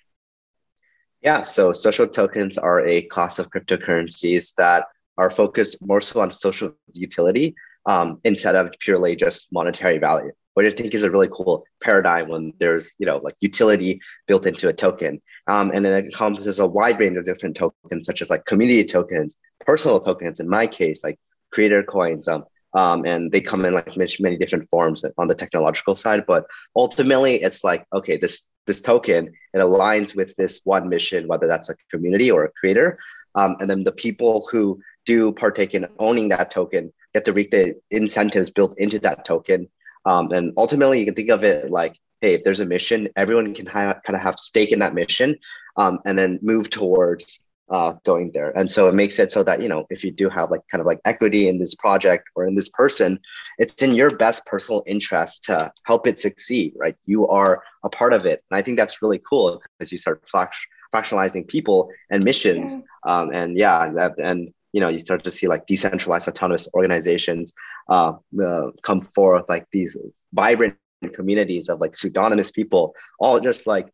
Yeah 1.21 1.43
so 1.43 1.73
social 1.73 2.09
tokens 2.09 2.59
are 2.59 2.85
a 2.85 3.03
class 3.03 3.39
of 3.39 3.49
cryptocurrencies 3.49 4.55
that 4.57 4.87
are 5.19 5.31
focused 5.31 5.87
more 5.87 6.01
so 6.01 6.21
on 6.21 6.33
social 6.33 6.75
utility 6.95 7.55
um, 7.87 8.21
instead 8.25 8.55
of 8.55 8.73
purely 8.81 9.17
just 9.17 9.49
monetary 9.53 9.99
value, 9.99 10.33
which 10.55 10.67
I 10.67 10.71
think 10.71 10.95
is 10.95 11.05
a 11.05 11.11
really 11.11 11.29
cool 11.33 11.65
paradigm 11.83 12.29
when 12.29 12.53
there's 12.59 12.95
you 12.99 13.07
know 13.07 13.19
like 13.19 13.35
utility 13.41 14.01
built 14.27 14.47
into 14.47 14.69
a 14.69 14.73
token, 14.73 15.21
um, 15.49 15.71
and 15.73 15.87
it 15.87 16.05
encompasses 16.05 16.61
a 16.61 16.67
wide 16.67 17.01
range 17.01 17.17
of 17.17 17.25
different 17.25 17.57
tokens, 17.57 18.07
such 18.07 18.23
as 18.23 18.31
like 18.31 18.45
community 18.47 18.85
tokens, 18.85 19.37
personal 19.67 20.01
tokens. 20.01 20.41
In 20.41 20.49
my 20.49 20.67
case, 20.67 21.03
like 21.03 21.19
creator 21.53 21.83
coins, 21.83 22.29
um, 22.29 22.45
um, 22.75 23.05
and 23.05 23.31
they 23.31 23.41
come 23.41 23.65
in 23.65 23.75
like 23.75 23.97
many, 23.97 24.13
many 24.21 24.37
different 24.37 24.69
forms 24.71 25.05
on 25.19 25.29
the 25.29 25.35
technological 25.35 25.97
side. 25.97 26.25
But 26.27 26.47
ultimately, 26.77 27.43
it's 27.43 27.65
like 27.65 27.87
okay, 27.93 28.17
this 28.17 28.47
this 28.67 28.81
token 28.81 29.33
it 29.55 29.59
aligns 29.59 30.15
with 30.15 30.37
this 30.37 30.61
one 30.65 30.89
mission, 30.89 31.27
whether 31.27 31.49
that's 31.49 31.69
a 31.69 31.75
community 31.91 32.31
or 32.31 32.45
a 32.45 32.53
creator, 32.53 32.99
um, 33.35 33.57
and 33.61 33.69
then 33.69 33.85
the 33.85 33.93
people 33.93 34.47
who 34.51 34.81
do 35.05 35.33
partake 35.33 35.75
in 35.75 35.87
owning 35.99 36.29
that 36.29 36.51
token 36.51 36.93
get 37.15 37.25
to 37.27 37.33
reap 37.33 37.51
the 37.51 37.81
incentives 37.91 38.51
built 38.51 38.79
into 38.79 38.99
that 39.01 39.25
token. 39.25 39.69
Um, 40.05 40.33
and 40.33 40.53
ultimately, 40.57 40.99
you 40.99 41.05
can 41.07 41.15
think 41.15 41.31
of 41.31 41.45
it 41.45 41.71
like, 41.71 41.97
hey, 42.21 42.35
if 42.35 42.45
there's 42.45 42.61
a 42.61 42.67
mission, 42.67 43.09
everyone 43.17 43.55
can 43.55 43.67
ha- 43.67 44.01
kind 44.05 44.17
of 44.17 44.23
have 44.23 44.39
stake 44.39 44.73
in 44.73 44.79
that 44.81 44.95
mission, 44.95 45.37
um, 45.77 46.01
and 46.05 46.19
then 46.19 46.39
move 46.43 46.71
towards 46.71 47.43
uh, 47.71 47.95
going 48.05 48.31
there. 48.33 48.57
And 48.57 48.71
so 48.71 48.89
it 48.89 48.95
makes 48.95 49.19
it 49.19 49.33
so 49.33 49.43
that 49.45 49.63
you 49.63 49.69
know 49.69 49.87
if 49.91 50.05
you 50.05 50.11
do 50.11 50.29
have 50.29 50.51
like 50.51 50.61
kind 50.71 50.81
of 50.81 50.87
like 50.87 51.01
equity 51.05 51.49
in 51.49 51.59
this 51.59 51.75
project 51.75 52.29
or 52.35 52.47
in 52.47 52.55
this 52.55 52.69
person, 52.69 53.19
it's 53.59 53.83
in 53.83 53.95
your 53.95 54.11
best 54.11 54.45
personal 54.47 54.83
interest 54.87 55.45
to 55.45 55.73
help 55.87 56.07
it 56.07 56.19
succeed, 56.19 56.75
right? 56.77 56.97
You 57.07 57.27
are 57.29 57.63
a 57.83 57.89
part 57.89 58.13
of 58.13 58.27
it, 58.27 58.45
and 58.51 58.59
I 58.59 58.63
think 58.63 58.77
that's 58.77 59.03
really 59.03 59.21
cool 59.29 59.63
because 59.79 59.91
you 59.91 59.99
start 59.99 60.29
flash 60.29 60.69
fractionalizing 60.95 61.49
people 61.49 61.89
and 62.11 62.23
missions. 62.23 62.77
Yeah. 62.77 62.81
Um, 63.13 63.31
and 63.33 63.57
yeah, 63.57 64.13
and 64.19 64.53
you 64.73 64.81
know 64.81 64.89
you 64.89 64.99
start 64.99 65.23
to 65.25 65.31
see 65.31 65.47
like 65.47 65.67
decentralized 65.67 66.29
autonomous 66.29 66.69
organizations 66.75 67.53
uh, 67.89 68.13
uh, 68.45 68.71
come 68.83 69.03
forth 69.15 69.49
like 69.49 69.67
these 69.73 69.97
vibrant 70.33 70.77
communities 71.13 71.69
of 71.69 71.81
like 71.81 71.95
pseudonymous 71.95 72.51
people 72.51 72.95
all 73.19 73.41
just 73.41 73.67
like 73.67 73.89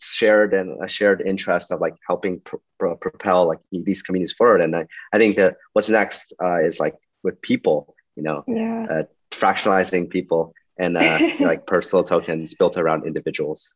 shared 0.00 0.54
and 0.54 0.82
a 0.82 0.88
shared 0.88 1.20
interest 1.20 1.72
of 1.72 1.80
like 1.80 1.94
helping 2.06 2.40
propel 2.78 3.48
like 3.48 3.58
these 3.72 4.02
communities 4.02 4.32
forward. 4.32 4.60
And 4.60 4.76
i, 4.76 4.86
I 5.12 5.18
think 5.18 5.36
that 5.36 5.56
what's 5.72 5.88
next 5.88 6.32
uh, 6.42 6.60
is 6.60 6.80
like 6.80 6.94
with 7.22 7.40
people 7.42 7.94
you 8.16 8.22
know 8.22 8.44
yeah. 8.46 8.86
Uh, 8.90 9.02
fractionalizing 9.30 10.10
people 10.10 10.54
and 10.78 10.96
uh, 10.96 11.18
like 11.40 11.66
personal 11.66 12.04
tokens 12.04 12.54
built 12.54 12.76
around 12.76 13.06
individuals. 13.06 13.74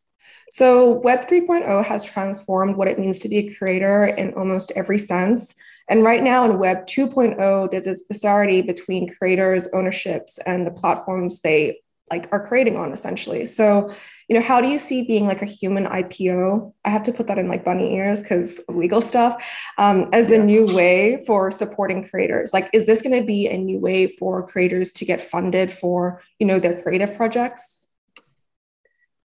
So 0.50 0.90
web 0.90 1.28
3.0 1.28 1.84
has 1.84 2.04
transformed 2.04 2.76
what 2.76 2.88
it 2.88 2.98
means 2.98 3.20
to 3.20 3.28
be 3.28 3.38
a 3.38 3.54
creator 3.54 4.04
in 4.04 4.34
almost 4.34 4.70
every 4.76 4.98
sense 4.98 5.54
and 5.88 6.02
right 6.02 6.22
now 6.22 6.44
in 6.44 6.58
Web 6.58 6.86
2.0, 6.86 7.70
there's 7.70 7.84
this 7.84 8.02
disparity 8.02 8.60
between 8.60 9.08
creators, 9.08 9.68
ownerships, 9.72 10.38
and 10.38 10.66
the 10.66 10.70
platforms 10.70 11.40
they 11.40 11.80
like 12.10 12.28
are 12.30 12.46
creating 12.46 12.76
on 12.76 12.92
essentially. 12.92 13.46
So, 13.46 13.92
you 14.28 14.36
know, 14.38 14.44
how 14.44 14.60
do 14.60 14.68
you 14.68 14.78
see 14.78 15.02
being 15.02 15.26
like 15.26 15.42
a 15.42 15.46
human 15.46 15.86
IPO? 15.86 16.72
I 16.84 16.90
have 16.90 17.02
to 17.04 17.12
put 17.12 17.26
that 17.26 17.38
in 17.38 17.48
like 17.48 17.64
bunny 17.64 17.96
ears 17.96 18.22
because 18.22 18.60
legal 18.68 19.00
stuff 19.00 19.44
um, 19.78 20.08
as 20.12 20.30
a 20.30 20.38
new 20.38 20.66
way 20.66 21.24
for 21.26 21.50
supporting 21.50 22.08
creators. 22.08 22.52
Like, 22.52 22.70
is 22.72 22.86
this 22.86 23.02
going 23.02 23.18
to 23.20 23.26
be 23.26 23.48
a 23.48 23.56
new 23.56 23.78
way 23.78 24.06
for 24.06 24.46
creators 24.46 24.92
to 24.92 25.04
get 25.04 25.20
funded 25.20 25.72
for, 25.72 26.22
you 26.38 26.46
know, 26.46 26.60
their 26.60 26.80
creative 26.80 27.16
projects? 27.16 27.86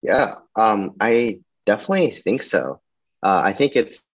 Yeah, 0.01 0.35
um, 0.55 0.95
I 0.99 1.39
definitely 1.65 2.11
think 2.11 2.41
so. 2.41 2.81
Uh, 3.23 3.41
I 3.43 3.53
think 3.53 3.75
it's 3.75 4.07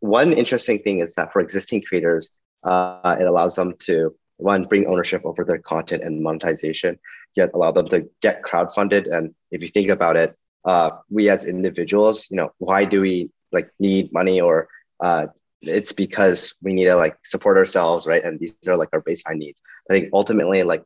one 0.00 0.32
interesting 0.32 0.78
thing 0.80 1.00
is 1.00 1.14
that 1.14 1.32
for 1.32 1.40
existing 1.40 1.82
creators, 1.82 2.30
uh, 2.64 3.16
it 3.18 3.26
allows 3.26 3.56
them 3.56 3.74
to 3.80 4.14
one 4.36 4.64
bring 4.64 4.86
ownership 4.86 5.22
over 5.24 5.44
their 5.44 5.58
content 5.58 6.02
and 6.02 6.22
monetization, 6.22 6.98
yet 7.36 7.50
allow 7.54 7.70
them 7.70 7.86
to 7.88 8.08
get 8.22 8.42
crowdfunded. 8.42 9.10
And 9.14 9.34
if 9.50 9.62
you 9.62 9.68
think 9.68 9.88
about 9.88 10.16
it, 10.16 10.36
uh, 10.64 10.90
we 11.10 11.28
as 11.28 11.44
individuals, 11.44 12.28
you 12.30 12.36
know, 12.36 12.52
why 12.58 12.84
do 12.84 13.00
we 13.00 13.30
like 13.52 13.70
need 13.78 14.12
money 14.12 14.40
or 14.40 14.68
uh, 15.00 15.26
it's 15.62 15.92
because 15.92 16.54
we 16.62 16.72
need 16.72 16.86
to 16.86 16.96
like 16.96 17.16
support 17.22 17.56
ourselves, 17.56 18.06
right? 18.06 18.22
And 18.22 18.38
these 18.38 18.56
are 18.66 18.76
like 18.76 18.88
our 18.92 19.02
baseline 19.02 19.36
needs. 19.36 19.60
I 19.90 19.94
think 19.94 20.10
ultimately, 20.12 20.62
like 20.62 20.82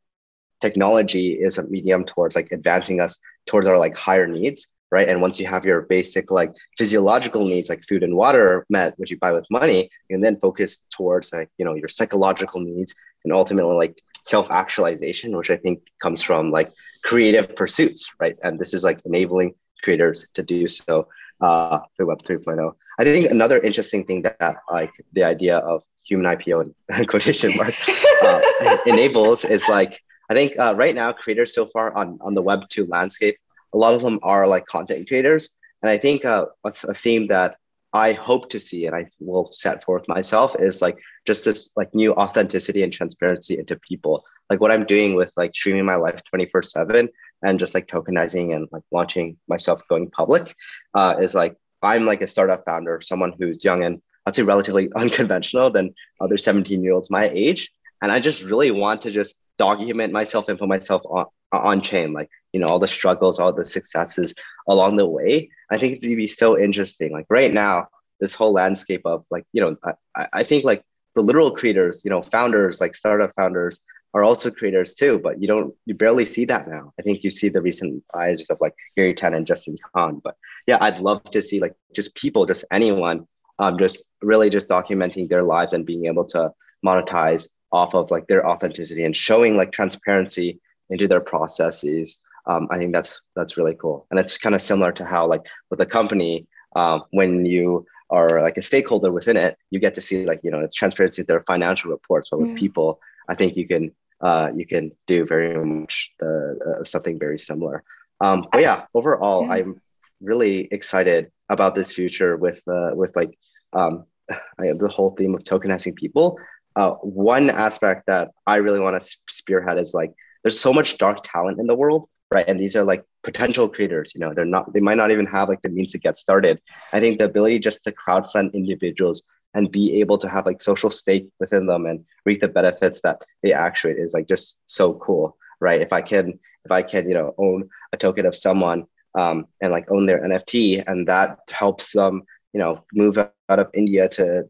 technology 0.66 1.26
is 1.46 1.58
a 1.58 1.64
medium 1.74 2.02
towards 2.12 2.34
like 2.38 2.50
advancing 2.58 2.98
us 3.04 3.12
towards 3.46 3.66
our 3.66 3.78
like 3.84 3.96
higher 4.06 4.26
needs, 4.38 4.60
right? 4.90 5.08
And 5.10 5.20
once 5.20 5.36
you 5.40 5.46
have 5.54 5.64
your 5.70 5.82
basic 5.96 6.24
like 6.40 6.52
physiological 6.78 7.42
needs 7.52 7.68
like 7.68 7.82
food 7.88 8.02
and 8.06 8.14
water 8.24 8.64
met, 8.76 8.94
which 8.98 9.10
you 9.10 9.18
buy 9.18 9.32
with 9.32 9.46
money, 9.60 9.80
you 10.08 10.14
can 10.14 10.22
then 10.26 10.38
focus 10.46 10.70
towards 10.96 11.26
like 11.36 11.50
you 11.58 11.64
know 11.66 11.74
your 11.74 11.90
psychological 11.96 12.60
needs 12.60 12.94
and 13.24 13.32
ultimately 13.32 13.76
like 13.84 13.96
self-actualization, 14.32 15.36
which 15.36 15.50
I 15.50 15.58
think 15.64 15.76
comes 16.04 16.20
from 16.28 16.50
like 16.58 16.70
creative 17.10 17.46
pursuits, 17.60 18.00
right? 18.22 18.36
And 18.42 18.58
this 18.58 18.72
is 18.76 18.82
like 18.88 19.00
enabling 19.04 19.54
creators 19.82 20.26
to 20.36 20.42
do 20.42 20.66
so 20.66 21.08
uh, 21.42 21.80
through 21.94 22.08
Web 22.08 22.22
3.0. 22.22 22.72
I 22.98 23.04
think 23.04 23.30
another 23.30 23.58
interesting 23.68 24.02
thing 24.06 24.22
that 24.22 24.56
like 24.70 24.94
the 25.12 25.24
idea 25.24 25.58
of 25.58 25.82
human 26.10 26.26
IPO 26.34 26.56
and 26.88 27.08
quotation 27.12 27.50
mark 27.56 27.74
uh, 28.22 28.40
enables 28.86 29.44
is 29.44 29.68
like 29.68 30.00
I 30.34 30.36
think 30.36 30.58
uh, 30.58 30.74
right 30.76 30.96
now 30.96 31.12
creators 31.12 31.54
so 31.54 31.64
far 31.64 31.96
on 31.96 32.18
on 32.20 32.34
the 32.34 32.42
Web 32.42 32.68
2 32.68 32.86
landscape, 32.86 33.36
a 33.72 33.78
lot 33.78 33.94
of 33.94 34.02
them 34.02 34.18
are 34.24 34.48
like 34.48 34.66
content 34.66 35.06
creators, 35.06 35.50
and 35.80 35.88
I 35.88 35.96
think 35.96 36.24
uh, 36.24 36.46
a, 36.64 36.72
a 36.88 36.94
theme 36.94 37.28
that 37.28 37.56
I 37.92 38.14
hope 38.14 38.48
to 38.50 38.58
see 38.58 38.86
and 38.86 38.96
I 38.96 39.06
will 39.20 39.46
set 39.46 39.84
forth 39.84 40.08
myself 40.08 40.56
is 40.58 40.82
like 40.82 40.98
just 41.24 41.44
this 41.44 41.70
like 41.76 41.94
new 41.94 42.12
authenticity 42.14 42.82
and 42.82 42.92
transparency 42.92 43.56
into 43.60 43.76
people. 43.76 44.24
Like 44.50 44.60
what 44.60 44.72
I'm 44.72 44.84
doing 44.84 45.14
with 45.14 45.32
like 45.36 45.54
streaming 45.54 45.84
my 45.84 45.94
life 45.94 46.20
24 46.28 46.62
seven 46.62 47.08
and 47.46 47.56
just 47.56 47.72
like 47.72 47.86
tokenizing 47.86 48.56
and 48.56 48.66
like 48.72 48.82
launching 48.90 49.36
myself 49.46 49.86
going 49.88 50.10
public 50.10 50.56
uh, 50.94 51.14
is 51.20 51.36
like 51.36 51.56
I'm 51.80 52.06
like 52.06 52.22
a 52.22 52.26
startup 52.26 52.64
founder, 52.66 53.00
someone 53.00 53.34
who's 53.38 53.64
young 53.64 53.84
and 53.84 54.02
I'd 54.26 54.34
say 54.34 54.42
relatively 54.42 54.90
unconventional 54.96 55.70
than 55.70 55.94
other 56.20 56.36
17 56.36 56.82
year 56.82 56.94
olds 56.94 57.08
my 57.08 57.30
age. 57.32 57.70
And 58.02 58.10
I 58.10 58.18
just 58.18 58.42
really 58.42 58.72
want 58.72 59.02
to 59.02 59.12
just 59.12 59.36
document 59.58 60.12
myself 60.12 60.48
and 60.48 60.58
put 60.58 60.68
myself 60.68 61.02
on, 61.06 61.26
on 61.52 61.80
chain, 61.80 62.12
like, 62.12 62.28
you 62.52 62.60
know, 62.60 62.66
all 62.66 62.78
the 62.78 62.88
struggles, 62.88 63.38
all 63.38 63.52
the 63.52 63.64
successes 63.64 64.34
along 64.68 64.96
the 64.96 65.06
way. 65.06 65.50
I 65.70 65.78
think 65.78 65.98
it'd 65.98 66.16
be 66.16 66.26
so 66.26 66.58
interesting. 66.58 67.12
Like 67.12 67.26
right 67.28 67.52
now, 67.52 67.88
this 68.20 68.34
whole 68.34 68.52
landscape 68.52 69.02
of 69.04 69.24
like, 69.30 69.44
you 69.52 69.60
know, 69.60 69.76
I, 70.16 70.28
I 70.32 70.42
think 70.42 70.64
like 70.64 70.82
the 71.14 71.22
literal 71.22 71.50
creators, 71.50 72.02
you 72.04 72.10
know, 72.10 72.22
founders, 72.22 72.80
like 72.80 72.94
startup 72.94 73.34
founders 73.34 73.80
are 74.14 74.22
also 74.22 74.50
creators 74.50 74.94
too, 74.94 75.18
but 75.18 75.42
you 75.42 75.48
don't, 75.48 75.74
you 75.86 75.94
barely 75.94 76.24
see 76.24 76.44
that 76.44 76.68
now. 76.68 76.92
I 76.98 77.02
think 77.02 77.24
you 77.24 77.30
see 77.30 77.48
the 77.48 77.60
recent 77.60 78.02
rise 78.14 78.48
of 78.50 78.60
like 78.60 78.74
Garry 78.96 79.14
Tan 79.14 79.34
and 79.34 79.46
Justin 79.46 79.76
Kan, 79.94 80.20
but 80.22 80.36
yeah, 80.66 80.78
I'd 80.80 81.00
love 81.00 81.24
to 81.24 81.42
see 81.42 81.58
like 81.58 81.74
just 81.92 82.14
people, 82.14 82.46
just 82.46 82.64
anyone, 82.70 83.26
um, 83.58 83.78
just 83.78 84.04
really 84.22 84.50
just 84.50 84.68
documenting 84.68 85.28
their 85.28 85.42
lives 85.42 85.72
and 85.72 85.84
being 85.84 86.06
able 86.06 86.24
to 86.26 86.52
monetize 86.84 87.48
off 87.74 87.94
of 87.94 88.10
like 88.10 88.26
their 88.28 88.46
authenticity 88.46 89.04
and 89.04 89.16
showing 89.16 89.56
like 89.56 89.72
transparency 89.72 90.60
into 90.90 91.08
their 91.08 91.20
processes. 91.20 92.20
Um, 92.46 92.68
I 92.70 92.78
think 92.78 92.92
that's 92.92 93.20
that's 93.34 93.56
really 93.56 93.74
cool, 93.74 94.06
and 94.10 94.20
it's 94.20 94.38
kind 94.38 94.54
of 94.54 94.62
similar 94.62 94.92
to 94.92 95.04
how 95.04 95.26
like 95.26 95.44
with 95.70 95.80
a 95.80 95.86
company, 95.86 96.46
um, 96.76 97.02
when 97.10 97.44
you 97.44 97.86
are 98.10 98.42
like 98.42 98.58
a 98.58 98.62
stakeholder 98.62 99.10
within 99.10 99.36
it, 99.36 99.56
you 99.70 99.80
get 99.80 99.94
to 99.94 100.00
see 100.00 100.24
like 100.24 100.40
you 100.44 100.50
know 100.50 100.60
it's 100.60 100.76
transparency 100.76 101.22
their 101.22 101.40
financial 101.52 101.90
reports. 101.90 102.28
But 102.30 102.40
with 102.40 102.50
yeah. 102.50 102.64
people, 102.64 103.00
I 103.28 103.34
think 103.34 103.56
you 103.56 103.66
can 103.66 103.92
uh, 104.20 104.50
you 104.54 104.66
can 104.66 104.92
do 105.06 105.26
very 105.26 105.52
much 105.64 106.10
the, 106.20 106.78
uh, 106.80 106.84
something 106.84 107.18
very 107.18 107.38
similar. 107.38 107.82
Um, 108.20 108.46
but 108.52 108.60
yeah, 108.60 108.84
overall, 108.94 109.50
I'm 109.50 109.80
really 110.20 110.68
excited 110.70 111.32
about 111.48 111.74
this 111.74 111.92
future 111.92 112.36
with 112.36 112.62
uh, 112.68 112.92
with 112.94 113.16
like 113.16 113.36
um, 113.72 114.04
I, 114.58 114.72
the 114.78 114.88
whole 114.88 115.10
theme 115.10 115.34
of 115.34 115.44
tokenizing 115.44 115.96
people. 115.96 116.38
Uh, 116.76 116.92
one 117.02 117.50
aspect 117.50 118.04
that 118.06 118.30
I 118.46 118.56
really 118.56 118.80
want 118.80 119.00
to 119.00 119.16
spearhead 119.28 119.78
is 119.78 119.94
like 119.94 120.12
there's 120.42 120.58
so 120.58 120.72
much 120.72 120.98
dark 120.98 121.20
talent 121.24 121.60
in 121.60 121.66
the 121.66 121.76
world, 121.76 122.08
right? 122.32 122.46
And 122.48 122.58
these 122.58 122.76
are 122.76 122.84
like 122.84 123.04
potential 123.22 123.68
creators. 123.68 124.12
You 124.14 124.20
know, 124.20 124.34
they're 124.34 124.44
not 124.44 124.72
they 124.72 124.80
might 124.80 124.96
not 124.96 125.10
even 125.10 125.26
have 125.26 125.48
like 125.48 125.62
the 125.62 125.68
means 125.68 125.92
to 125.92 125.98
get 125.98 126.18
started. 126.18 126.60
I 126.92 127.00
think 127.00 127.18
the 127.18 127.26
ability 127.26 127.60
just 127.60 127.84
to 127.84 127.92
crowdfund 127.92 128.54
individuals 128.54 129.22
and 129.54 129.70
be 129.70 130.00
able 130.00 130.18
to 130.18 130.28
have 130.28 130.46
like 130.46 130.60
social 130.60 130.90
stake 130.90 131.28
within 131.40 131.66
them 131.66 131.86
and 131.86 132.04
reap 132.26 132.40
the 132.40 132.48
benefits 132.48 133.00
that 133.02 133.22
they 133.42 133.52
actuate 133.52 133.96
is 133.98 134.12
like 134.12 134.28
just 134.28 134.58
so 134.66 134.94
cool 134.94 135.36
right 135.60 135.80
if 135.80 135.92
i 135.92 136.02
can 136.02 136.38
if 136.64 136.70
i 136.70 136.82
can 136.82 137.08
you 137.08 137.14
know 137.14 137.34
own 137.38 137.68
a 137.92 137.96
token 137.96 138.26
of 138.26 138.34
someone 138.34 138.84
um, 139.16 139.46
and 139.62 139.70
like 139.70 139.90
own 139.90 140.06
their 140.06 140.20
nft 140.22 140.82
and 140.86 141.06
that 141.06 141.38
helps 141.50 141.92
them 141.92 142.22
you 142.52 142.60
know 142.60 142.84
move 142.92 143.16
out 143.16 143.58
of 143.58 143.70
india 143.74 144.08
to 144.08 144.44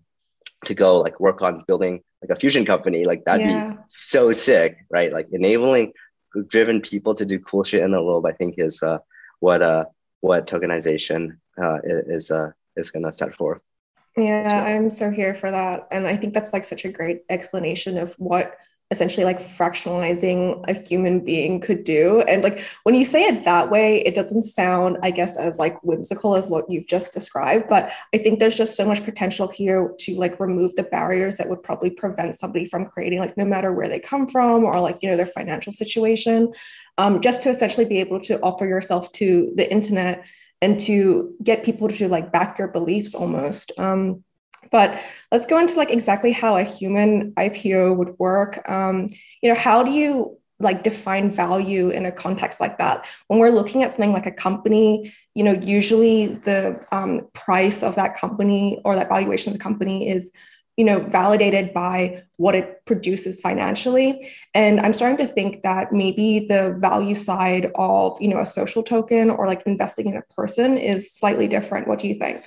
to 0.65 0.75
go 0.75 0.99
like 0.99 1.21
work 1.21 1.43
on 1.43 1.63
building 1.69 2.03
like 2.25 2.37
a 2.37 2.41
fusion 2.41 2.65
company 2.65 3.05
like 3.05 3.25
that'd 3.25 3.47
yeah. 3.47 3.71
be 3.71 3.77
so 3.89 4.33
sick 4.33 4.79
right 4.91 5.13
like 5.13 5.29
enabling 5.33 5.93
driven 6.49 6.81
people 6.81 7.15
to 7.15 7.25
do 7.25 7.39
cool 7.39 7.63
shit 7.63 7.83
in 7.83 7.91
the 7.91 8.03
world 8.03 8.27
i 8.27 8.33
think 8.33 8.55
is 8.59 8.83
uh 8.83 8.99
what 9.41 9.63
uh 9.63 9.85
what 10.21 10.47
tokenization 10.47 11.37
uh 11.63 11.79
is 11.85 12.31
uh 12.31 12.51
is 12.77 12.91
gonna 12.91 13.13
set 13.13 13.35
forth 13.35 13.61
yeah, 14.17 14.65
I'm 14.65 14.91
so 14.91 15.11
here 15.11 15.35
for 15.35 15.51
that. 15.51 15.89
And 15.91 16.07
I 16.07 16.17
think 16.17 16.35
that's 16.35 16.53
like 16.53 16.63
such 16.63 16.85
a 16.85 16.89
great 16.89 17.23
explanation 17.29 17.99
of 17.99 18.15
what 18.15 18.57
essentially 18.91 19.25
like 19.25 19.41
fractionalizing 19.41 20.63
a 20.69 20.75
human 20.75 21.21
being 21.25 21.61
could 21.61 21.85
do. 21.85 22.21
And 22.23 22.43
like 22.43 22.63
when 22.85 22.95
you 22.95 23.05
say 23.05 23.25
it 23.25 23.45
that 23.45 23.71
way, 23.71 24.01
it 24.01 24.15
doesn't 24.15 24.43
sound, 24.43 24.99
I 25.03 25.11
guess, 25.11 25.37
as 25.37 25.59
like 25.59 25.83
whimsical 25.83 26.37
as 26.37 26.47
what 26.47 26.71
you've 26.71 26.87
just 26.87 27.13
described. 27.13 27.69
But 27.69 27.93
I 28.15 28.19
think 28.19 28.39
there's 28.39 28.55
just 28.55 28.77
so 28.77 28.87
much 28.87 29.05
potential 29.05 29.49
here 29.49 29.95
to 30.01 30.15
like 30.17 30.39
remove 30.39 30.75
the 30.77 30.83
barriers 30.83 31.39
that 31.39 31.49
would 31.49 31.63
probably 31.63 31.91
prevent 31.91 32.37
somebody 32.37 32.67
from 32.67 32.87
creating, 32.87 33.19
like 33.19 33.37
no 33.37 33.45
matter 33.45 33.73
where 33.73 33.89
they 33.89 33.99
come 33.99 34.29
from 34.29 34.65
or 34.65 34.79
like, 34.81 35.03
you 35.03 35.09
know, 35.09 35.17
their 35.17 35.27
financial 35.27 35.73
situation. 35.73 36.53
Um, 36.97 37.21
just 37.21 37.43
to 37.43 37.51
essentially 37.51 37.87
be 37.87 37.99
able 37.99 38.21
to 38.21 38.39
offer 38.41 38.67
yourself 38.67 39.11
to 39.13 39.53
the 39.57 39.69
internet 39.69 40.25
and 40.63 40.79
to 40.81 41.35
get 41.43 41.65
people 41.65 41.89
to 41.89 42.09
like 42.09 42.33
back 42.33 42.59
your 42.59 42.69
beliefs 42.69 43.15
almost. 43.15 43.73
Um, 43.79 44.23
but 44.75 44.99
let's 45.31 45.47
go 45.47 45.57
into 45.61 45.77
like 45.77 45.93
exactly 45.93 46.33
how 46.33 46.57
a 46.57 46.65
human 46.65 47.31
IPO 47.37 47.97
would 47.97 48.19
work. 48.19 48.61
Um, 48.69 49.09
you 49.41 49.49
know, 49.49 49.55
how 49.55 49.85
do 49.85 49.93
you 49.93 50.37
like 50.59 50.83
define 50.83 51.31
value 51.31 51.91
in 51.91 52.07
a 52.07 52.11
context 52.11 52.59
like 52.59 52.79
that? 52.79 53.07
When 53.29 53.39
we're 53.39 53.53
looking 53.53 53.85
at 53.85 53.93
something 53.93 54.13
like 54.13 54.27
a 54.27 54.33
company, 54.33 55.15
you 55.37 55.45
know, 55.45 55.53
usually 55.53 56.27
the 56.27 56.85
um, 56.91 57.29
price 57.35 57.85
of 57.85 57.95
that 57.95 58.17
company 58.17 58.81
or 58.85 58.97
that 58.97 59.09
valuation 59.09 59.53
of 59.53 59.59
the 59.59 59.63
company 59.63 60.09
is 60.09 60.33
you 60.77 60.85
know 60.85 60.99
validated 60.99 61.73
by 61.73 62.25
what 62.37 62.57
it 62.57 62.85
produces 62.85 63.41
financially 63.41 64.29
and 64.55 64.81
i'm 64.81 64.93
starting 64.93 65.25
to 65.25 65.33
think 65.33 65.63
that 65.63 65.93
maybe 65.93 66.47
the 66.49 66.77
value 66.81 67.15
side 67.15 67.71
of 67.77 68.21
you 68.21 68.27
know 68.27 68.41
a 68.41 68.47
social 68.47 68.83
token 68.83 69.31
or 69.31 69.47
like 69.47 69.63
investing 69.67 70.09
in 70.09 70.17
a 70.17 70.23
person 70.35 70.77
is 70.77 71.15
slightly 71.15 71.47
different 71.47 71.87
what 71.87 72.01
do 72.01 72.09
you 72.09 72.17
think 72.17 72.43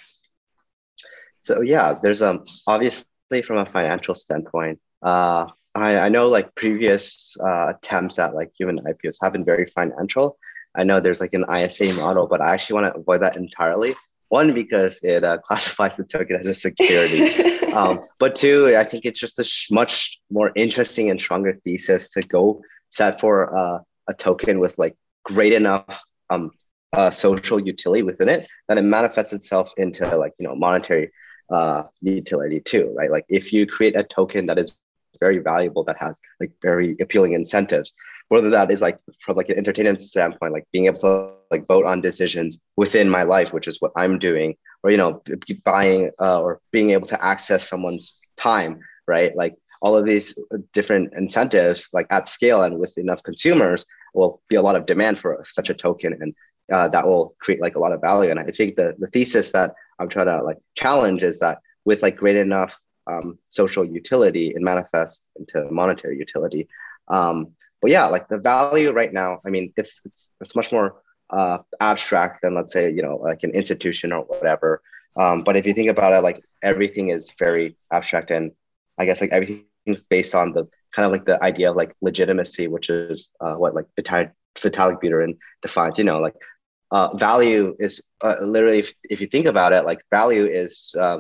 so 1.42 1.62
yeah 1.62 1.94
there's 2.02 2.22
um 2.22 2.44
obviously 2.68 3.42
from 3.44 3.58
a 3.58 3.66
financial 3.66 4.16
standpoint 4.16 4.80
uh 5.04 5.46
i, 5.76 5.98
I 5.98 6.10
know 6.10 6.28
like 6.28 6.54
previous 6.56 7.36
uh, 7.40 7.74
attempts 7.76 8.20
at 8.20 8.36
like 8.36 8.52
human 8.58 8.80
ipos 8.80 9.18
have 9.22 9.34
been 9.34 9.46
very 9.46 9.66
financial 9.66 10.38
i 10.76 10.84
know 10.84 11.00
there's 11.00 11.22
like 11.22 11.34
an 11.34 11.46
isa 11.50 11.94
model 11.94 12.28
but 12.28 12.42
i 12.42 12.54
actually 12.54 12.76
want 12.82 12.94
to 12.94 13.00
avoid 13.00 13.22
that 13.22 13.38
entirely 13.38 13.96
one, 14.30 14.54
because 14.54 15.00
it 15.04 15.24
uh, 15.24 15.38
classifies 15.44 15.96
the 15.96 16.04
token 16.04 16.36
as 16.36 16.48
a 16.48 16.54
security. 16.54 17.30
um, 17.74 18.02
but 18.20 18.36
two, 18.36 18.76
I 18.76 18.84
think 18.84 19.06
it's 19.06 19.20
just 19.20 19.40
a 19.40 19.44
sh- 19.44 19.72
much 19.72 20.20
more 20.30 20.52
interesting 20.56 21.10
and 21.10 21.20
stronger 21.20 21.54
thesis 21.54 22.10
to 22.10 22.22
go 22.22 22.62
set 22.90 23.20
for 23.20 23.58
uh, 23.58 23.80
a 24.08 24.14
token 24.14 24.60
with 24.60 24.76
like 24.78 24.96
great 25.24 25.54
enough 25.54 26.04
um, 26.30 26.52
uh, 26.94 27.10
social 27.10 27.60
utility 27.60 28.04
within 28.04 28.30
it 28.30 28.48
that 28.70 28.78
it 28.78 28.84
manifests 28.84 29.34
itself 29.34 29.70
into 29.78 30.16
like 30.16 30.34
you 30.40 30.48
know 30.48 30.56
monetary 30.56 31.12
uh, 31.50 31.84
utility 32.02 32.60
too, 32.60 32.94
right? 32.96 33.12
Like 33.12 33.26
if 33.30 33.54
you 33.54 33.66
create 33.66 33.96
a 33.96 34.04
token 34.04 34.46
that 34.48 34.58
is 34.58 34.76
very 35.20 35.40
valuable 35.40 35.84
that 35.84 35.98
has 36.00 36.22
like 36.40 36.52
very 36.62 36.96
appealing 37.02 37.34
incentives 37.34 37.92
whether 38.30 38.50
that 38.50 38.70
is 38.72 38.82
like 38.82 39.00
from 39.20 39.36
like 39.36 39.50
an 39.50 39.58
entertainment 39.58 40.02
standpoint 40.02 40.54
like 40.54 40.68
being 40.72 40.86
able 40.86 41.00
to 41.00 41.34
like 41.50 41.66
vote 41.68 41.86
on 41.86 42.02
decisions 42.02 42.60
within 42.76 43.10
my 43.10 43.24
life 43.24 43.54
which 43.54 43.68
is 43.68 43.82
what 43.82 43.92
i'm 43.96 44.20
doing 44.20 44.56
or 44.84 44.92
you 44.92 44.98
know 44.98 45.22
buying 45.64 46.12
uh, 46.22 46.40
or 46.40 46.60
being 46.72 46.92
able 46.92 47.08
to 47.08 47.24
access 47.24 47.68
someone's 47.68 48.20
time 48.36 48.80
right 49.08 49.36
like 49.36 49.56
all 49.82 49.98
of 49.98 50.06
these 50.06 50.38
different 50.74 51.12
incentives 51.16 51.88
like 51.94 52.08
at 52.12 52.28
scale 52.28 52.62
and 52.62 52.78
with 52.78 52.98
enough 52.98 53.24
consumers 53.24 53.86
will 54.14 54.42
be 54.50 54.56
a 54.56 54.62
lot 54.62 54.76
of 54.76 54.86
demand 54.86 55.18
for 55.20 55.40
such 55.44 55.70
a 55.70 55.74
token 55.74 56.14
and 56.14 56.36
uh, 56.72 56.88
that 56.90 57.08
will 57.08 57.36
create 57.40 57.62
like 57.62 57.76
a 57.76 57.80
lot 57.80 57.94
of 57.94 58.02
value. 58.02 58.30
And 58.30 58.40
I 58.40 58.44
think 58.44 58.76
the 58.76 58.96
the 59.00 59.08
thesis 59.08 59.52
that 59.52 59.74
I'm 60.00 60.10
trying 60.10 60.28
to 60.28 60.44
like 60.44 60.58
challenge 60.76 61.24
is 61.24 61.40
that 61.40 61.60
with 61.86 62.04
like 62.04 62.18
great 62.18 62.36
enough 62.36 62.78
um, 63.08 63.40
social 63.50 63.86
utility, 63.86 64.50
it 64.50 64.62
manifests 64.62 65.22
into 65.38 65.70
monetary 65.72 66.18
utility. 66.18 66.68
Um, 67.08 67.54
but 67.82 67.92
yeah, 67.92 68.08
like 68.08 68.28
the 68.28 68.40
value 68.40 68.92
right 68.92 69.14
now, 69.14 69.42
I 69.46 69.50
mean, 69.50 69.74
it's 69.78 70.02
it's 70.06 70.30
it's 70.42 70.56
much 70.56 70.72
more 70.72 71.02
uh, 71.30 71.60
abstract 71.80 72.42
than 72.42 72.56
let's 72.56 72.74
say 72.74 72.90
you 72.90 73.02
know 73.02 73.18
like 73.18 73.44
an 73.44 73.52
institution 73.52 74.12
or 74.12 74.24
whatever. 74.24 74.82
Um, 75.16 75.44
but 75.44 75.58
if 75.58 75.66
you 75.66 75.74
think 75.74 75.90
about 75.90 76.14
it, 76.14 76.22
like 76.22 76.44
everything 76.62 77.10
is 77.10 77.34
very 77.38 77.78
abstract, 77.92 78.32
and 78.32 78.52
I 78.98 79.06
guess 79.06 79.22
like 79.22 79.32
everything's 79.32 80.04
based 80.10 80.36
on 80.36 80.54
the 80.54 80.68
kind 80.92 81.06
of 81.06 81.12
like 81.12 81.26
the 81.26 81.42
idea 81.44 81.70
of 81.70 81.76
like 81.76 81.96
legitimacy, 82.02 82.68
which 82.68 82.90
is 82.90 83.30
uh, 83.40 83.54
what 83.54 83.76
like 83.76 83.86
Vitalik, 84.00 84.32
Vitalik 84.58 85.02
Buterin 85.02 85.38
defines. 85.62 85.98
You 85.98 86.06
know, 86.06 86.20
like 86.20 86.36
uh, 86.92 87.16
value 87.18 87.76
is 87.80 88.06
uh, 88.24 88.36
literally, 88.42 88.80
if, 88.80 88.94
if 89.04 89.22
you 89.22 89.28
think 89.28 89.46
about 89.46 89.74
it, 89.74 89.86
like 89.86 90.02
value 90.12 90.46
is 90.46 90.96
uh, 91.00 91.20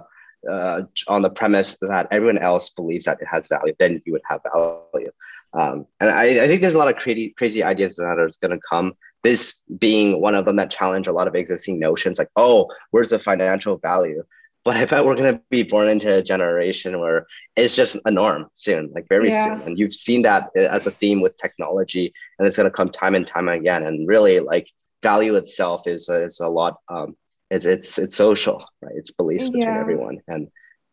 uh, 0.49 0.83
on 1.07 1.21
the 1.21 1.29
premise 1.29 1.77
that 1.81 2.07
everyone 2.11 2.37
else 2.37 2.69
believes 2.69 3.05
that 3.05 3.21
it 3.21 3.27
has 3.27 3.47
value, 3.47 3.73
then 3.79 4.01
you 4.05 4.13
would 4.13 4.21
have 4.29 4.41
value. 4.53 5.11
Um, 5.53 5.85
and 5.99 6.09
I, 6.09 6.43
I, 6.43 6.47
think 6.47 6.61
there's 6.61 6.75
a 6.75 6.77
lot 6.77 6.89
of 6.89 6.97
crazy, 6.97 7.33
crazy 7.37 7.63
ideas 7.63 7.95
that 7.95 8.19
are 8.19 8.29
going 8.41 8.51
to 8.51 8.67
come. 8.69 8.93
This 9.23 9.63
being 9.79 10.21
one 10.21 10.35
of 10.35 10.45
them 10.45 10.57
that 10.57 10.69
challenge 10.69 11.07
a 11.07 11.11
lot 11.11 11.27
of 11.27 11.35
existing 11.35 11.79
notions, 11.79 12.19
like, 12.19 12.29
oh, 12.35 12.67
where's 12.91 13.09
the 13.09 13.19
financial 13.19 13.77
value? 13.77 14.23
But 14.63 14.75
I 14.75 14.85
bet 14.85 15.05
we're 15.05 15.15
going 15.15 15.33
to 15.33 15.41
be 15.49 15.63
born 15.63 15.87
into 15.87 16.17
a 16.17 16.21
generation 16.21 16.99
where 16.99 17.25
it's 17.55 17.75
just 17.75 17.97
a 18.05 18.11
norm 18.11 18.47
soon, 18.53 18.91
like 18.93 19.07
very 19.07 19.29
yeah. 19.29 19.57
soon. 19.57 19.67
And 19.67 19.79
you've 19.79 19.93
seen 19.93 20.23
that 20.23 20.49
as 20.55 20.85
a 20.87 20.91
theme 20.91 21.21
with 21.21 21.37
technology, 21.37 22.13
and 22.37 22.47
it's 22.47 22.57
going 22.57 22.69
to 22.69 22.75
come 22.75 22.89
time 22.89 23.15
and 23.15 23.25
time 23.25 23.47
again. 23.47 23.85
And 23.85 24.07
really, 24.07 24.41
like 24.41 24.69
value 25.03 25.35
itself 25.35 25.87
is 25.87 26.09
is 26.09 26.39
a 26.39 26.47
lot. 26.47 26.77
Um, 26.89 27.15
it's 27.49 27.65
it's 27.65 27.97
it's 27.97 28.15
social, 28.15 28.65
right? 28.81 28.95
It's 28.95 29.11
beliefs 29.11 29.45
yeah. 29.45 29.51
between 29.51 29.67
everyone, 29.75 30.21
and 30.27 30.47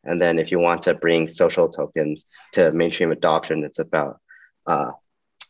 and 0.05 0.21
then 0.21 0.39
if 0.39 0.51
you 0.51 0.59
want 0.59 0.83
to 0.85 0.95
bring 0.95 1.29
social 1.29 1.69
tokens 1.69 2.27
to 2.53 2.71
mainstream 2.73 3.13
adoption, 3.13 3.65
it's 3.65 3.79
about 3.79 4.19
uh, 4.67 4.93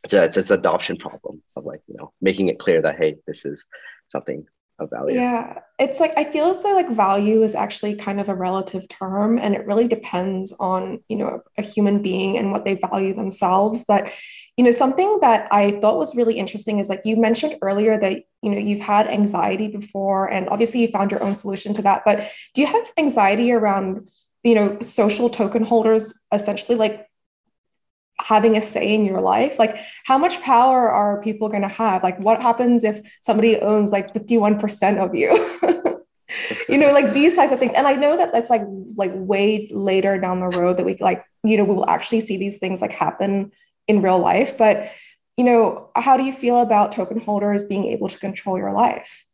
it's 0.04 0.14
a, 0.14 0.25
it's 0.25 0.50
an 0.50 0.58
adoption 0.58 0.96
problem 0.96 1.42
of 1.56 1.64
like 1.64 1.82
you 1.87 1.96
know 1.99 2.12
making 2.20 2.49
it 2.49 2.58
clear 2.58 2.80
that 2.82 2.96
hey, 2.96 3.16
this 3.26 3.44
is 3.44 3.66
something 4.08 4.46
of 4.78 4.90
value. 4.90 5.16
Yeah, 5.16 5.61
it's 5.78 5.99
like 5.99 6.12
I 6.16 6.25
feel 6.25 6.47
as 6.47 6.62
though 6.62 6.75
like 6.75 6.90
value 6.90 7.43
is 7.43 7.54
actually 7.54 7.97
kind 7.97 8.21
of 8.21 8.28
a 8.28 8.35
relative 8.35 8.88
term, 8.88 9.38
and 9.38 9.54
it 9.54 9.66
really 9.66 9.88
depends 9.88 10.52
on 10.61 11.02
you 11.09 11.16
know 11.16 11.40
a 11.59 11.62
human 11.62 12.00
being 12.02 12.38
and 12.38 12.52
what 12.52 12.64
they 12.64 12.75
value 12.75 13.12
themselves. 13.12 13.85
But 13.87 14.12
you 14.57 14.64
know 14.64 14.71
something 14.71 15.19
that 15.21 15.49
I 15.52 15.73
thought 15.81 15.99
was 15.99 16.14
really 16.14 16.38
interesting 16.38 16.78
is 16.78 16.88
like 16.88 17.02
you 17.04 17.16
mentioned 17.16 17.57
earlier 17.61 17.99
that 17.99 18.23
you 18.43 18.50
know 18.50 18.59
you've 18.59 18.81
had 18.81 19.09
anxiety 19.09 19.69
before, 19.69 20.31
and 20.31 20.49
obviously 20.49 20.81
you 20.81 20.88
found 20.88 21.11
your 21.11 21.23
own 21.23 21.35
solution 21.35 21.75
to 21.75 21.83
that. 21.83 22.02
But 22.04 22.31
do 22.54 22.61
you 22.61 22.69
have 22.69 22.93
anxiety 22.97 23.50
around 23.50 24.09
you 24.45 24.54
know 24.54 24.78
social 24.81 25.28
token 25.28 25.64
holders 25.64 26.14
essentially 26.33 26.78
like 26.78 27.09
having 28.25 28.57
a 28.57 28.61
say 28.61 28.95
in 28.95 29.04
your 29.04 29.21
life? 29.21 29.59
Like 29.59 29.76
how 30.04 30.19
much 30.19 30.40
power 30.40 30.90
are 30.90 31.23
people 31.23 31.49
going 31.49 31.62
to 31.62 31.69
have? 31.69 32.02
Like 32.02 32.19
what 32.19 32.40
happens 32.40 32.83
if 32.83 33.00
somebody 33.21 33.59
owns 33.59 33.93
like 33.93 34.12
51% 34.12 34.99
of 34.99 35.14
you? 35.14 35.31
You 36.69 36.78
know 36.78 36.93
like 36.93 37.12
these 37.12 37.37
types 37.37 37.52
of 37.52 37.59
things. 37.59 37.75
And 37.76 37.87
i 37.87 37.95
know 37.95 38.16
that 38.16 38.33
that's 38.33 38.50
like 38.50 38.62
like 38.97 39.12
way 39.14 39.69
later 39.71 40.19
down 40.19 40.40
the 40.40 40.59
road 40.59 40.78
that 40.78 40.87
we 40.87 40.97
like 41.00 41.25
you 41.45 41.57
know 41.57 41.64
we 41.64 41.75
will 41.75 41.88
actually 41.88 42.21
see 42.21 42.37
these 42.37 42.59
things 42.59 42.81
like 42.81 42.93
happen 42.93 43.52
in 43.87 44.02
real 44.02 44.19
life. 44.19 44.59
But 44.59 44.90
you 45.37 45.45
know 45.45 45.90
how 45.95 46.16
do 46.16 46.25
you 46.25 46.33
feel 46.33 46.61
about 46.61 46.93
token 46.93 47.21
holders 47.21 47.64
being 47.64 47.84
able 47.84 48.08
to 48.08 48.19
control 48.19 48.58
your 48.58 48.73
life? 48.73 49.25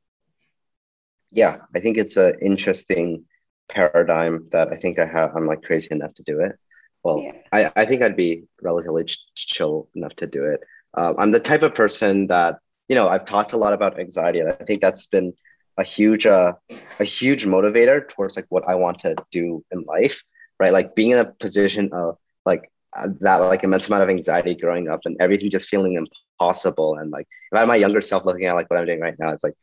Yeah 1.31 1.59
i 1.75 1.81
think 1.81 1.97
it's 1.97 2.17
an 2.17 2.35
interesting 2.43 3.25
paradigm 3.69 4.49
that 4.53 4.73
i 4.73 4.77
think 4.77 4.99
i 4.99 5.07
have. 5.07 5.37
I'm 5.37 5.47
like 5.47 5.63
crazy 5.63 5.95
enough 5.95 6.15
to 6.15 6.23
do 6.23 6.41
it 6.41 6.59
well, 7.03 7.21
yeah. 7.23 7.33
I, 7.53 7.73
I 7.77 7.85
think 7.85 8.03
I'd 8.03 8.17
be 8.17 8.45
relatively 8.63 9.05
chill 9.35 9.89
enough 9.95 10.15
to 10.17 10.27
do 10.27 10.45
it. 10.45 10.63
Um, 10.95 11.15
I'm 11.19 11.33
the 11.33 11.41
type 11.41 11.63
of 11.63 11.75
person 11.75 12.27
that, 12.29 12.59
you 12.89 12.97
know, 12.97 13.09
I've 13.09 13.25
talked 13.25 13.53
a 13.53 13.57
lot 13.57 13.73
about 13.73 13.99
anxiety, 13.99 14.41
and 14.41 14.51
I 14.51 14.65
think 14.65 14.81
that's 14.81 15.07
been 15.07 15.33
a 15.79 15.85
huge, 15.85 16.27
uh, 16.27 16.53
a 16.99 17.05
huge 17.05 17.47
motivator 17.47 18.07
towards 18.09 18.37
like 18.37 18.47
what 18.49 18.65
I 18.69 18.75
want 18.75 18.99
to 19.01 19.15
do 19.31 19.65
in 19.71 19.85
life, 19.85 20.23
right? 20.59 20.73
Like 20.73 20.95
being 20.95 21.13
in 21.13 21.19
a 21.19 21.25
position 21.25 21.91
of 21.93 22.19
like 22.45 22.71
uh, 22.97 23.09
that, 23.21 23.37
like 23.37 23.65
immense 23.65 23.89
amount 23.89 24.03
of 24.03 24.11
anxiety 24.11 24.55
growing 24.55 24.89
up, 24.89 25.01
and 25.05 25.17
everything 25.21 25.51
just 25.51 25.69
feeling 25.69 25.95
impossible. 25.95 26.97
And 26.97 27.11
like 27.11 27.29
if 27.51 27.57
I 27.57 27.61
had 27.61 27.69
my 27.69 27.77
younger 27.77 28.01
self 28.01 28.27
looking 28.27 28.47
at 28.47 28.55
like 28.55 28.69
what 28.69 28.79
I'm 28.79 28.87
doing 28.87 29.01
right 29.01 29.19
now, 29.19 29.31
it's 29.31 29.45
like 29.45 29.55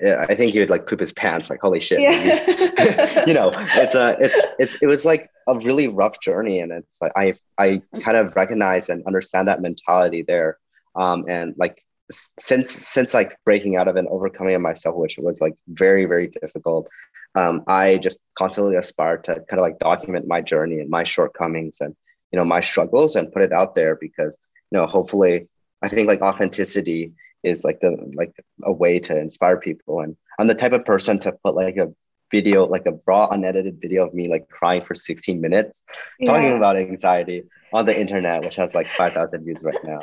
I 0.00 0.34
think 0.34 0.52
he 0.52 0.60
would 0.60 0.70
like 0.70 0.86
poop 0.86 1.00
his 1.00 1.12
pants, 1.12 1.50
like 1.50 1.60
holy 1.60 1.80
shit. 1.80 2.00
Yeah. 2.00 3.24
you 3.26 3.34
know, 3.34 3.50
it's 3.54 3.94
a, 3.94 4.16
it's, 4.20 4.46
it's, 4.58 4.82
it 4.82 4.86
was 4.86 5.04
like 5.04 5.30
a 5.48 5.54
really 5.58 5.88
rough 5.88 6.20
journey, 6.20 6.60
and 6.60 6.72
it's 6.72 7.00
like 7.00 7.12
I, 7.16 7.34
I 7.58 7.82
kind 8.00 8.16
of 8.16 8.36
recognize 8.36 8.88
and 8.88 9.04
understand 9.06 9.48
that 9.48 9.60
mentality 9.60 10.22
there, 10.22 10.58
um, 10.94 11.24
and 11.28 11.54
like 11.56 11.82
since 12.10 12.70
since 12.70 13.14
like 13.14 13.36
breaking 13.44 13.76
out 13.76 13.88
of 13.88 13.96
and 13.96 14.08
overcoming 14.08 14.60
myself, 14.62 14.96
which 14.96 15.18
was 15.18 15.40
like 15.40 15.54
very 15.68 16.04
very 16.04 16.28
difficult. 16.28 16.88
Um, 17.34 17.62
I 17.66 17.98
just 17.98 18.20
constantly 18.36 18.76
aspire 18.76 19.18
to 19.18 19.34
kind 19.34 19.58
of 19.58 19.60
like 19.60 19.78
document 19.78 20.26
my 20.26 20.40
journey 20.40 20.80
and 20.80 20.88
my 20.88 21.04
shortcomings 21.04 21.78
and 21.80 21.94
you 22.32 22.38
know 22.38 22.44
my 22.44 22.60
struggles 22.60 23.16
and 23.16 23.32
put 23.32 23.42
it 23.42 23.52
out 23.52 23.74
there 23.74 23.96
because 23.96 24.36
you 24.70 24.78
know 24.78 24.86
hopefully 24.86 25.48
I 25.82 25.88
think 25.88 26.08
like 26.08 26.22
authenticity 26.22 27.12
is 27.42 27.64
like 27.64 27.80
the 27.80 27.96
like 28.14 28.32
a 28.62 28.72
way 28.72 28.98
to 28.98 29.18
inspire 29.18 29.56
people. 29.58 30.00
And 30.00 30.16
i'm 30.38 30.46
the 30.46 30.54
type 30.54 30.72
of 30.72 30.84
person 30.84 31.18
to 31.20 31.32
put 31.32 31.54
like 31.54 31.76
a 31.76 31.92
video 32.30 32.66
like 32.66 32.86
a 32.86 32.98
raw 33.06 33.28
unedited 33.28 33.80
video 33.80 34.06
of 34.06 34.12
me 34.12 34.28
like 34.28 34.48
crying 34.48 34.82
for 34.82 34.94
16 34.94 35.40
minutes 35.40 35.82
yeah. 36.20 36.30
talking 36.30 36.54
about 36.54 36.76
anxiety 36.76 37.44
on 37.72 37.86
the 37.86 37.98
internet 37.98 38.44
which 38.44 38.56
has 38.56 38.74
like 38.74 38.86
5000 38.86 39.44
views 39.44 39.62
right 39.62 39.82
now. 39.84 40.00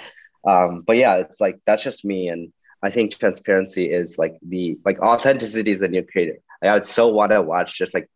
Um, 0.48 0.84
but 0.86 0.98
yeah 0.98 1.18
it's 1.18 1.42
like 1.42 1.60
that's 1.66 1.84
just 1.84 2.06
me. 2.06 2.30
And 2.30 2.52
i 2.84 2.90
think 2.90 3.18
transparency 3.18 3.92
is 3.92 4.18
like 4.18 4.38
the 4.48 4.78
like 4.86 5.00
authenticity 5.00 5.72
is 5.72 5.80
the 5.80 5.88
new 5.88 6.04
creative. 6.04 6.38
I 6.64 6.74
would 6.74 6.86
so 6.86 7.10
want 7.10 7.32
to 7.32 7.42
watch 7.42 7.78
just 7.78 7.94
like 7.94 8.10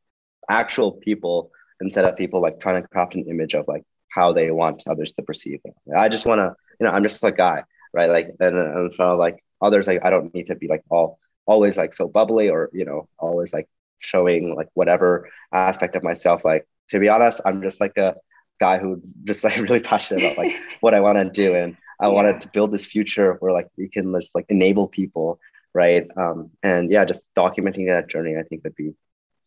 actual 0.50 0.94
people 0.94 1.52
instead 1.82 2.06
of 2.06 2.18
people 2.18 2.42
like 2.42 2.60
trying 2.60 2.82
to 2.82 2.88
craft 2.88 3.16
an 3.16 3.26
image 3.30 3.54
of 3.54 3.68
like 3.68 3.84
how 4.10 4.34
they 4.34 4.50
want 4.50 4.84
others 4.88 5.14
to 5.14 5.22
perceive 5.22 5.62
them. 5.64 5.74
I 5.96 6.10
just 6.10 6.26
want 6.26 6.40
to 6.40 6.56
you 6.80 6.86
know 6.86 6.92
i'm 6.92 7.04
just 7.04 7.24
a 7.24 7.32
guy 7.32 7.64
right? 7.94 8.10
Like 8.10 8.36
and 8.40 8.56
in 8.58 8.92
front 8.92 9.14
of 9.14 9.20
like 9.20 9.44
others, 9.62 9.88
like 9.88 10.04
I 10.04 10.10
don't 10.10 10.34
need 10.34 10.48
to 10.48 10.56
be 10.56 10.68
like 10.68 10.84
all 10.90 11.20
always 11.46 11.78
like 11.78 11.94
so 11.94 12.08
bubbly 12.08 12.50
or 12.50 12.70
you 12.74 12.86
know 12.86 13.08
always 13.18 13.52
like 13.52 13.68
showing 14.00 14.56
like 14.56 14.68
whatever 14.74 15.30
aspect 15.54 15.96
of 15.96 16.04
myself. 16.04 16.46
Like 16.46 16.68
to 16.90 17.00
be 17.00 17.10
honest, 17.10 17.42
I'm 17.46 17.62
just 17.62 17.82
like 17.82 17.98
a 17.98 18.16
guy 18.60 18.78
who 18.78 19.02
just 19.24 19.44
like 19.46 19.58
really 19.58 19.80
passionate 19.80 20.24
about 20.24 20.38
like 20.38 20.54
what 20.82 20.94
I 20.94 21.00
want 21.00 21.18
to 21.18 21.30
do 21.30 21.56
and 21.56 21.78
I 22.00 22.08
yeah. 22.08 22.14
wanted 22.14 22.42
to 22.42 22.50
build 22.50 22.72
this 22.72 22.86
future 22.86 23.34
where 23.40 23.52
like 23.52 23.68
we 23.78 23.90
can 23.90 24.14
just 24.14 24.34
like 24.34 24.46
enable 24.50 24.88
people, 24.88 25.40
right? 25.74 26.08
Um, 26.16 26.52
and 26.64 26.90
yeah, 26.90 27.04
just 27.04 27.24
documenting 27.36 27.88
that 27.88 28.10
journey, 28.10 28.38
I 28.38 28.44
think 28.44 28.64
would 28.64 28.76
be 28.76 28.94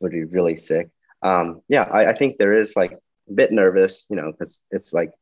would 0.01 0.13
be 0.13 0.25
really 0.25 0.57
sick. 0.57 0.91
Um, 1.23 1.63
yeah, 1.69 1.85
I, 1.85 2.07
I 2.07 2.17
think 2.17 2.37
there 2.37 2.53
is 2.53 2.77
like 2.77 2.93
a 2.93 3.33
bit 3.33 3.53
nervous, 3.53 4.07
you 4.11 4.17
know, 4.17 4.33
because 4.33 4.61
it's 4.71 4.93
like 4.93 5.13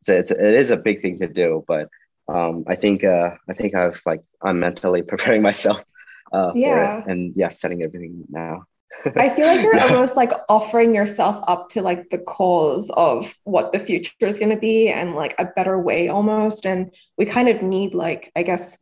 it's 0.00 0.08
a, 0.08 0.18
it's 0.18 0.30
a, 0.30 0.48
it 0.48 0.54
is 0.54 0.70
a 0.70 0.76
big 0.76 1.02
thing 1.02 1.18
to 1.18 1.26
do, 1.28 1.64
but 1.66 1.88
um, 2.28 2.64
I 2.66 2.74
think 2.74 3.04
uh, 3.04 3.36
I 3.48 3.54
think 3.54 3.74
I've 3.74 4.00
like 4.04 4.22
I'm 4.42 4.60
mentally 4.60 5.02
preparing 5.12 5.42
myself 5.42 5.82
uh, 6.32 6.52
yeah. 6.54 7.02
and 7.06 7.32
yeah, 7.36 7.48
setting 7.48 7.84
everything 7.84 8.24
now. 8.28 8.64
I 9.16 9.28
feel 9.28 9.46
like 9.46 9.62
you're 9.62 9.80
almost 9.92 10.16
like 10.16 10.32
offering 10.48 10.94
yourself 10.94 11.42
up 11.46 11.68
to 11.70 11.82
like 11.82 12.10
the 12.10 12.18
cause 12.18 12.90
of 12.96 13.34
what 13.44 13.72
the 13.72 13.78
future 13.78 14.12
is 14.20 14.38
going 14.38 14.50
to 14.50 14.56
be 14.56 14.88
and 14.88 15.14
like 15.14 15.34
a 15.38 15.44
better 15.44 15.78
way 15.78 16.08
almost. 16.08 16.66
And 16.66 16.90
we 17.16 17.24
kind 17.24 17.48
of 17.48 17.62
need 17.62 17.94
like, 17.94 18.32
I 18.34 18.42
guess, 18.42 18.78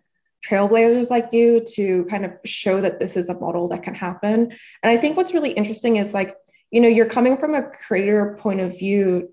trailblazers 0.48 1.10
like 1.10 1.32
you 1.32 1.64
to 1.74 2.04
kind 2.04 2.24
of 2.24 2.32
show 2.44 2.80
that 2.80 2.98
this 3.00 3.16
is 3.16 3.28
a 3.28 3.38
model 3.38 3.68
that 3.68 3.82
can 3.82 3.94
happen. 3.94 4.52
And 4.82 4.90
I 4.90 4.96
think 4.96 5.16
what's 5.16 5.34
really 5.34 5.52
interesting 5.52 5.96
is 5.96 6.14
like, 6.14 6.34
you 6.70 6.80
know, 6.80 6.88
you're 6.88 7.06
coming 7.06 7.36
from 7.36 7.54
a 7.54 7.62
creator 7.62 8.38
point 8.40 8.60
of 8.60 8.78
view 8.78 9.32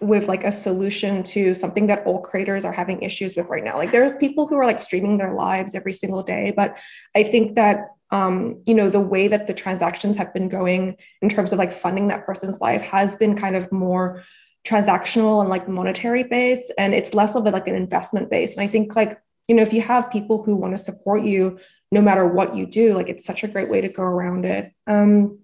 with 0.00 0.26
like 0.26 0.44
a 0.44 0.52
solution 0.52 1.22
to 1.22 1.54
something 1.54 1.86
that 1.86 2.04
all 2.06 2.20
creators 2.20 2.64
are 2.64 2.72
having 2.72 3.02
issues 3.02 3.36
with 3.36 3.46
right 3.46 3.62
now. 3.62 3.76
Like 3.76 3.92
there's 3.92 4.16
people 4.16 4.46
who 4.46 4.56
are 4.56 4.64
like 4.64 4.78
streaming 4.78 5.18
their 5.18 5.34
lives 5.34 5.74
every 5.74 5.92
single 5.92 6.22
day, 6.22 6.52
but 6.54 6.76
I 7.14 7.22
think 7.22 7.54
that 7.56 7.90
um, 8.10 8.62
you 8.66 8.74
know 8.74 8.90
the 8.90 9.00
way 9.00 9.28
that 9.28 9.46
the 9.46 9.54
transactions 9.54 10.16
have 10.16 10.32
been 10.32 10.48
going 10.48 10.96
in 11.22 11.28
terms 11.28 11.52
of 11.52 11.58
like 11.58 11.72
funding 11.72 12.08
that 12.08 12.26
person's 12.26 12.60
life 12.60 12.82
has 12.82 13.16
been 13.16 13.36
kind 13.36 13.56
of 13.56 13.70
more 13.72 14.22
transactional 14.66 15.40
and 15.40 15.50
like 15.50 15.68
monetary 15.68 16.24
based, 16.24 16.72
and 16.78 16.94
it's 16.94 17.14
less 17.14 17.34
of 17.34 17.46
a, 17.46 17.50
like 17.50 17.68
an 17.68 17.74
investment 17.74 18.30
based. 18.30 18.56
And 18.56 18.62
I 18.62 18.68
think 18.68 18.94
like 18.94 19.20
you 19.48 19.56
know 19.56 19.62
if 19.62 19.72
you 19.72 19.80
have 19.82 20.10
people 20.10 20.42
who 20.42 20.56
want 20.56 20.76
to 20.76 20.82
support 20.82 21.24
you 21.24 21.58
no 21.92 22.02
matter 22.02 22.26
what 22.26 22.56
you 22.56 22.66
do, 22.66 22.94
like 22.94 23.08
it's 23.08 23.24
such 23.24 23.44
a 23.44 23.48
great 23.48 23.68
way 23.68 23.80
to 23.80 23.88
go 23.88 24.02
around 24.02 24.44
it. 24.44 24.72
Um, 24.86 25.38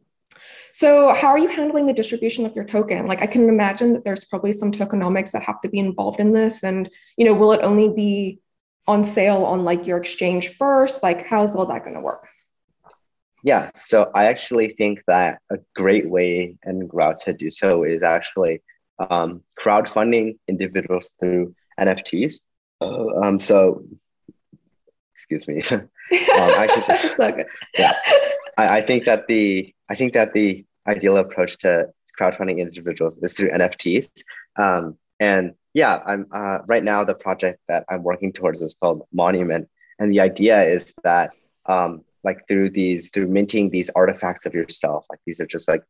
so 0.73 1.15
how 1.15 1.29
are 1.29 1.39
you 1.39 1.49
handling 1.49 1.87
the 1.87 1.93
distribution 1.93 2.47
of 2.47 2.55
your 2.55 2.65
token? 2.65 3.07
Like 3.07 3.23
I 3.23 3.27
can 3.27 3.49
imagine 3.49 3.93
that 3.95 4.05
there's 4.05 4.25
probably 4.25 4.53
some 4.53 4.73
tokenomics 4.73 5.33
that 5.33 5.43
have 5.45 5.61
to 5.63 5.69
be 5.69 5.79
involved 5.79 6.21
in 6.21 6.33
this. 6.33 6.63
And, 6.63 6.89
you 7.17 7.25
know, 7.25 7.35
will 7.35 7.53
it 7.53 7.61
only 7.63 7.89
be 7.89 8.41
on 8.87 9.05
sale 9.05 9.45
on 9.45 9.65
like 9.65 9.87
your 9.87 9.99
exchange 9.99 10.49
first? 10.57 11.03
Like, 11.03 11.27
how's 11.27 11.55
all 11.55 11.67
that 11.67 11.85
going 11.85 11.95
to 11.95 12.01
work? 12.01 12.27
Yeah, 13.43 13.71
so 13.75 14.11
I 14.15 14.27
actually 14.27 14.75
think 14.77 15.03
that 15.07 15.41
a 15.51 15.59
great 15.75 16.09
way 16.09 16.57
and 16.63 16.91
route 16.93 17.21
to 17.21 17.33
do 17.33 17.51
so 17.51 17.85
is 17.85 18.03
actually 18.03 18.63
um, 18.99 19.43
crowdfunding 19.59 20.39
individuals 20.47 21.09
through 21.19 21.55
NFTs. 21.79 22.43
Uh, 22.83 23.07
um, 23.23 23.41
so, 23.41 23.85
excuse 25.15 25.49
me. 25.49 25.63
um, 25.73 25.89
actually, 26.13 26.97
so. 27.17 27.45
Yeah, 27.79 27.97
I, 28.59 28.79
I 28.79 28.83
think 28.83 29.07
that 29.07 29.27
the 29.27 29.75
I 29.91 29.97
think 29.97 30.15
that 30.15 30.33
the 30.33 30.65
ideal 30.87 31.17
approach 31.17 31.59
to 31.59 31.91
crowdfunding 32.19 32.59
individuals 32.59 33.19
is 33.19 33.33
through 33.33 33.51
NFTs. 33.51 34.23
Um, 34.57 34.97
and 35.19 35.55
yeah, 35.75 36.01
I'm 36.07 36.27
uh, 36.33 36.59
right 36.67 36.83
now 36.83 37.05
the 37.05 37.15
project 37.15 37.61
that 37.69 37.85
I'm 37.89 38.03
working 38.03 38.33
towards 38.33 38.63
is 38.63 38.75
called 38.75 39.03
Monument, 39.13 39.69
and 39.99 40.11
the 40.11 40.21
idea 40.21 40.63
is 40.63 40.95
that 41.05 41.33
um, 41.67 42.05
like 42.25 42.47
through 42.49 42.71
these 42.71 43.11
through 43.11 43.29
minting 43.29 43.71
these 43.71 43.91
artifacts 43.91 44.47
of 44.47 44.55
yourself, 44.55 45.07
like 45.11 45.21
these 45.27 45.41
are 45.41 45.47
just 45.47 45.69
like 45.69 45.83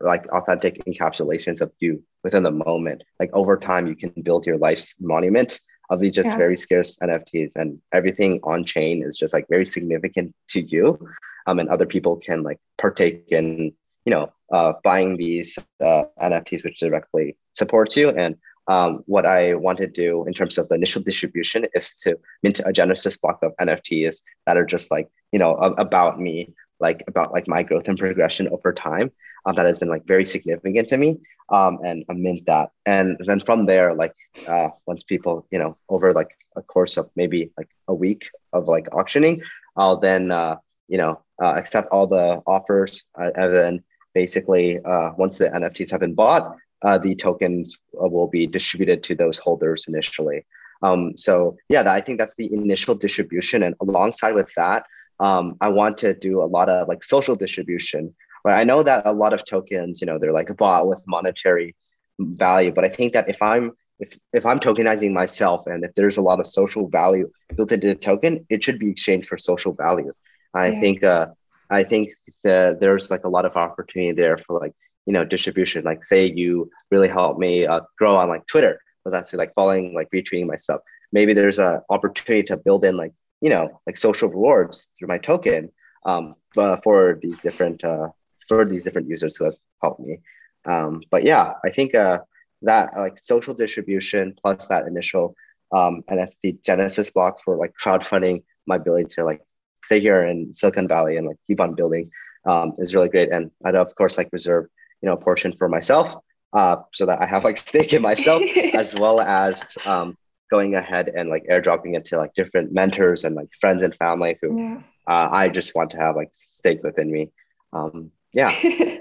like 0.00 0.26
authentic 0.28 0.84
encapsulations 0.84 1.60
of 1.60 1.72
you 1.80 2.02
within 2.22 2.42
the 2.42 2.50
moment. 2.50 3.02
Like 3.20 3.30
over 3.32 3.56
time, 3.56 3.86
you 3.86 3.96
can 3.96 4.10
build 4.22 4.46
your 4.46 4.58
life's 4.58 4.94
monument 5.00 5.60
of 5.90 6.00
these 6.00 6.14
just 6.14 6.30
yeah. 6.30 6.36
very 6.36 6.56
scarce 6.56 6.98
NFTs, 6.98 7.52
and 7.56 7.78
everything 7.92 8.40
on 8.42 8.64
chain 8.64 9.02
is 9.02 9.16
just 9.16 9.34
like 9.34 9.46
very 9.48 9.66
significant 9.66 10.34
to 10.48 10.62
you. 10.62 10.98
Um, 11.46 11.58
and 11.58 11.68
other 11.68 11.86
people 11.86 12.16
can 12.16 12.42
like 12.42 12.58
partake 12.78 13.26
in 13.28 13.72
you 14.04 14.10
know 14.10 14.32
uh, 14.52 14.74
buying 14.82 15.16
these 15.16 15.58
uh, 15.80 16.04
NFTs, 16.20 16.64
which 16.64 16.78
directly 16.78 17.36
supports 17.54 17.96
you. 17.96 18.10
And 18.10 18.36
um, 18.66 19.02
what 19.06 19.26
I 19.26 19.54
want 19.54 19.78
to 19.78 19.86
do 19.86 20.24
in 20.26 20.32
terms 20.32 20.58
of 20.58 20.68
the 20.68 20.74
initial 20.74 21.02
distribution 21.02 21.66
is 21.74 21.94
to 21.96 22.18
mint 22.42 22.60
a 22.64 22.72
Genesis 22.72 23.16
block 23.16 23.40
of 23.42 23.52
NFTs 23.60 24.22
that 24.46 24.56
are 24.56 24.64
just 24.64 24.90
like 24.90 25.08
you 25.32 25.38
know 25.38 25.54
about 25.54 26.20
me, 26.20 26.54
like 26.80 27.02
about 27.08 27.32
like 27.32 27.48
my 27.48 27.62
growth 27.62 27.88
and 27.88 27.98
progression 27.98 28.48
over 28.48 28.72
time. 28.72 29.10
Um, 29.46 29.56
that 29.56 29.66
has 29.66 29.78
been 29.78 29.90
like 29.90 30.06
very 30.06 30.24
significant 30.24 30.88
to 30.88 30.96
me, 30.96 31.20
um, 31.50 31.78
and 31.84 32.04
I 32.08 32.14
mint 32.14 32.46
that. 32.46 32.70
And 32.86 33.20
then 33.26 33.40
from 33.40 33.66
there, 33.66 33.94
like 33.94 34.14
uh, 34.48 34.70
once 34.86 35.02
people 35.04 35.46
you 35.50 35.58
know 35.58 35.76
over 35.90 36.14
like 36.14 36.36
a 36.56 36.62
course 36.62 36.96
of 36.96 37.10
maybe 37.16 37.50
like 37.58 37.68
a 37.88 37.94
week 37.94 38.30
of 38.54 38.68
like 38.68 38.88
auctioning, 38.94 39.42
I'll 39.76 39.98
then 39.98 40.30
uh, 40.30 40.56
you 40.88 40.98
know 40.98 41.20
uh, 41.42 41.54
accept 41.56 41.88
all 41.90 42.06
the 42.06 42.42
offers 42.46 43.04
uh, 43.18 43.30
and 43.36 43.54
then 43.54 43.84
basically 44.14 44.78
uh, 44.84 45.10
once 45.16 45.38
the 45.38 45.48
NFTs 45.48 45.90
have 45.90 46.00
been 46.00 46.14
bought, 46.14 46.56
uh, 46.82 46.98
the 46.98 47.14
tokens 47.14 47.78
uh, 48.00 48.08
will 48.08 48.28
be 48.28 48.46
distributed 48.46 49.02
to 49.02 49.14
those 49.14 49.36
holders 49.38 49.86
initially. 49.88 50.46
Um, 50.82 51.16
so 51.16 51.56
yeah, 51.68 51.82
I 51.90 52.00
think 52.00 52.18
that's 52.18 52.36
the 52.36 52.52
initial 52.52 52.94
distribution. 52.94 53.62
And 53.62 53.74
alongside 53.80 54.32
with 54.34 54.52
that, 54.56 54.86
um, 55.20 55.56
I 55.60 55.68
want 55.68 55.98
to 55.98 56.14
do 56.14 56.42
a 56.42 56.46
lot 56.46 56.68
of 56.68 56.88
like 56.88 57.02
social 57.02 57.36
distribution. 57.36 58.14
Right? 58.44 58.60
I 58.60 58.64
know 58.64 58.82
that 58.82 59.06
a 59.06 59.12
lot 59.12 59.32
of 59.32 59.44
tokens, 59.44 60.00
you 60.00 60.06
know, 60.06 60.18
they're 60.18 60.32
like 60.32 60.54
bought 60.56 60.86
with 60.86 61.00
monetary 61.06 61.74
value, 62.18 62.72
but 62.72 62.84
I 62.84 62.88
think 62.88 63.14
that 63.14 63.28
if 63.28 63.40
I'm 63.42 63.72
if 64.00 64.18
if 64.32 64.44
I'm 64.44 64.60
tokenizing 64.60 65.12
myself 65.12 65.66
and 65.66 65.84
if 65.84 65.94
there's 65.94 66.18
a 66.18 66.22
lot 66.22 66.40
of 66.40 66.46
social 66.46 66.88
value 66.88 67.30
built 67.56 67.72
into 67.72 67.86
the 67.86 67.94
token, 67.94 68.44
it 68.50 68.62
should 68.62 68.78
be 68.78 68.90
exchanged 68.90 69.28
for 69.28 69.38
social 69.38 69.72
value. 69.72 70.12
I 70.54 70.68
yeah. 70.68 70.80
think 70.80 71.04
uh, 71.04 71.26
I 71.70 71.84
think 71.84 72.10
the, 72.42 72.76
there's 72.80 73.10
like 73.10 73.24
a 73.24 73.28
lot 73.28 73.44
of 73.44 73.56
opportunity 73.56 74.12
there 74.12 74.38
for 74.38 74.60
like 74.60 74.72
you 75.06 75.12
know 75.12 75.24
distribution. 75.24 75.84
Like 75.84 76.04
say 76.04 76.26
you 76.26 76.70
really 76.90 77.08
help 77.08 77.38
me 77.38 77.66
uh, 77.66 77.80
grow 77.98 78.16
on 78.16 78.28
like 78.28 78.46
Twitter, 78.46 78.80
so 79.02 79.10
that's 79.10 79.32
like 79.32 79.54
following 79.54 79.94
like 79.94 80.10
retweeting 80.10 80.46
my 80.46 80.56
stuff. 80.56 80.80
Maybe 81.12 81.34
there's 81.34 81.58
a 81.58 81.82
opportunity 81.90 82.44
to 82.44 82.56
build 82.56 82.84
in 82.84 82.96
like 82.96 83.12
you 83.40 83.50
know 83.50 83.80
like 83.86 83.96
social 83.96 84.28
rewards 84.28 84.88
through 84.98 85.08
my 85.08 85.18
token 85.18 85.70
um, 86.06 86.34
uh, 86.56 86.76
for 86.82 87.18
these 87.20 87.38
different 87.40 87.84
uh, 87.84 88.08
for 88.46 88.64
these 88.64 88.84
different 88.84 89.08
users 89.08 89.36
who 89.36 89.44
have 89.44 89.56
helped 89.82 90.00
me. 90.00 90.20
Um, 90.66 91.02
but 91.10 91.24
yeah, 91.24 91.54
I 91.64 91.70
think 91.70 91.94
uh, 91.94 92.20
that 92.62 92.96
like 92.96 93.18
social 93.18 93.54
distribution 93.54 94.34
plus 94.40 94.68
that 94.68 94.86
initial 94.86 95.34
um, 95.72 96.02
NFT 96.10 96.62
Genesis 96.62 97.10
block 97.10 97.40
for 97.40 97.56
like 97.56 97.74
crowdfunding 97.82 98.42
my 98.66 98.76
ability 98.76 99.14
to 99.16 99.24
like 99.24 99.42
stay 99.84 100.00
here 100.00 100.24
in 100.24 100.54
Silicon 100.54 100.88
Valley 100.88 101.16
and 101.16 101.26
like 101.26 101.36
keep 101.46 101.60
on 101.60 101.74
building 101.74 102.10
um, 102.46 102.74
is 102.78 102.94
really 102.94 103.08
great. 103.08 103.30
And 103.30 103.50
I'd 103.64 103.74
of 103.74 103.94
course 103.94 104.18
like 104.18 104.30
reserve 104.32 104.66
you 105.02 105.08
know 105.08 105.14
a 105.14 105.16
portion 105.18 105.52
for 105.52 105.68
myself 105.68 106.14
uh, 106.52 106.76
so 106.92 107.06
that 107.06 107.20
I 107.20 107.26
have 107.26 107.44
like 107.44 107.56
stake 107.68 107.92
in 107.92 108.02
myself 108.02 108.42
as 108.74 108.98
well 108.98 109.20
as 109.20 109.64
um, 109.84 110.16
going 110.50 110.74
ahead 110.74 111.08
and 111.14 111.28
like 111.28 111.44
airdropping 111.50 111.96
it 111.96 112.04
to 112.06 112.16
like 112.16 112.32
different 112.34 112.72
mentors 112.72 113.24
and 113.24 113.34
like 113.34 113.48
friends 113.60 113.82
and 113.82 113.94
family 113.96 114.38
who 114.40 114.58
yeah. 114.58 114.80
uh, 115.06 115.28
I 115.30 115.48
just 115.48 115.74
want 115.74 115.90
to 115.90 115.98
have 115.98 116.16
like 116.16 116.30
stake 116.32 116.82
within 116.82 117.10
me. 117.10 117.30
Um, 117.72 118.10
yeah, 118.32 118.48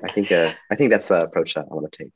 I 0.03 0.11
think 0.13 0.31
uh, 0.31 0.53
I 0.71 0.75
think 0.75 0.91
that's 0.91 1.07
the 1.07 1.21
approach 1.21 1.53
that 1.55 1.65
I 1.69 1.73
want 1.73 1.91
to 1.91 2.03
take. 2.03 2.13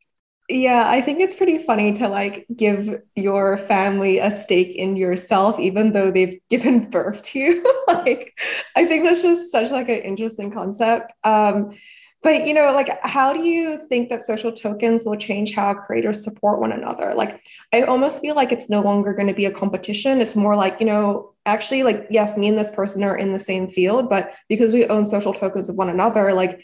Yeah, 0.49 0.89
I 0.89 1.01
think 1.01 1.19
it's 1.19 1.35
pretty 1.35 1.57
funny 1.57 1.91
to 1.93 2.07
like 2.07 2.45
give 2.55 3.01
your 3.15 3.57
family 3.57 4.19
a 4.19 4.31
stake 4.31 4.75
in 4.75 4.95
yourself, 4.95 5.59
even 5.59 5.91
though 5.91 6.09
they've 6.09 6.39
given 6.49 6.89
birth 6.89 7.21
to 7.23 7.39
you. 7.39 7.83
like, 7.87 8.37
I 8.75 8.85
think 8.85 9.03
that's 9.03 9.21
just 9.21 9.51
such 9.51 9.71
like 9.71 9.89
an 9.89 9.99
interesting 9.99 10.51
concept. 10.51 11.11
Um, 11.25 11.75
but 12.23 12.47
you 12.47 12.53
know, 12.53 12.71
like, 12.73 12.89
how 13.03 13.33
do 13.33 13.41
you 13.43 13.77
think 13.89 14.09
that 14.09 14.25
social 14.25 14.51
tokens 14.51 15.05
will 15.05 15.17
change 15.17 15.53
how 15.53 15.73
creators 15.73 16.23
support 16.23 16.59
one 16.61 16.71
another? 16.71 17.13
Like, 17.13 17.41
I 17.73 17.81
almost 17.83 18.21
feel 18.21 18.35
like 18.35 18.51
it's 18.51 18.69
no 18.69 18.81
longer 18.81 19.13
going 19.13 19.27
to 19.27 19.33
be 19.33 19.45
a 19.45 19.51
competition. 19.51 20.19
It's 20.21 20.35
more 20.35 20.55
like, 20.55 20.79
you 20.79 20.85
know, 20.85 21.33
actually, 21.45 21.83
like, 21.83 22.07
yes, 22.09 22.35
me 22.37 22.47
and 22.47 22.57
this 22.57 22.71
person 22.71 23.03
are 23.03 23.17
in 23.17 23.33
the 23.33 23.39
same 23.39 23.67
field, 23.67 24.09
but 24.09 24.33
because 24.49 24.73
we 24.73 24.85
own 24.87 25.05
social 25.05 25.33
tokens 25.33 25.69
of 25.69 25.75
one 25.75 25.89
another, 25.89 26.33
like 26.33 26.63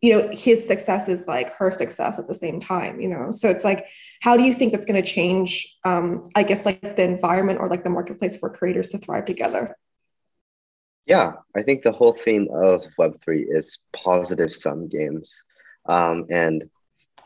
you 0.00 0.12
know 0.14 0.30
his 0.32 0.66
success 0.66 1.08
is 1.08 1.28
like 1.28 1.54
her 1.54 1.70
success 1.70 2.18
at 2.18 2.26
the 2.26 2.34
same 2.34 2.60
time 2.60 3.00
you 3.00 3.08
know? 3.08 3.30
So 3.30 3.48
it's 3.48 3.64
like 3.64 3.86
how 4.20 4.36
do 4.36 4.44
you 4.44 4.54
think 4.54 4.72
that's 4.72 4.86
going 4.86 5.02
to 5.02 5.08
change 5.08 5.76
um 5.84 6.30
i 6.34 6.42
guess 6.42 6.64
like 6.66 6.80
the 6.80 7.02
environment 7.02 7.60
or 7.60 7.68
like 7.68 7.84
the 7.84 7.90
marketplace 7.90 8.36
for 8.36 8.50
creators 8.50 8.90
to 8.90 8.98
thrive 8.98 9.26
together? 9.26 9.76
Yeah 11.06 11.32
i 11.56 11.62
think 11.62 11.82
the 11.82 11.92
whole 11.92 12.12
theme 12.12 12.48
of 12.52 12.84
web3 12.98 13.44
is 13.48 13.78
positive 13.92 14.54
sum 14.54 14.88
games. 14.88 15.42
Um 15.86 16.26
and 16.30 16.68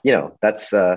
you 0.03 0.13
know 0.13 0.37
that's 0.43 0.73
uh 0.73 0.97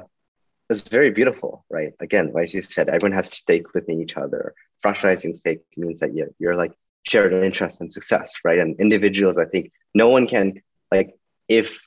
that's 0.70 0.88
very 0.88 1.12
beautiful 1.12 1.66
right? 1.70 1.94
Again 2.00 2.32
like 2.34 2.54
you 2.54 2.62
said 2.62 2.90
everyone 2.90 3.16
has 3.16 3.32
stake 3.32 3.74
within 3.74 4.02
each 4.02 4.18
other. 4.18 4.54
Fractionalizing 4.84 5.36
stake 5.36 5.62
means 5.76 6.00
that 6.02 6.14
you're, 6.14 6.30
you're 6.40 6.56
like 6.56 6.74
shared 7.04 7.34
interest 7.34 7.82
in 7.82 7.90
success 7.90 8.40
right? 8.44 8.60
And 8.60 8.80
individuals 8.80 9.38
i 9.38 9.46
think 9.46 9.72
no 9.94 10.10
one 10.10 10.28
can 10.28 10.62
like 10.92 11.18
if 11.48 11.80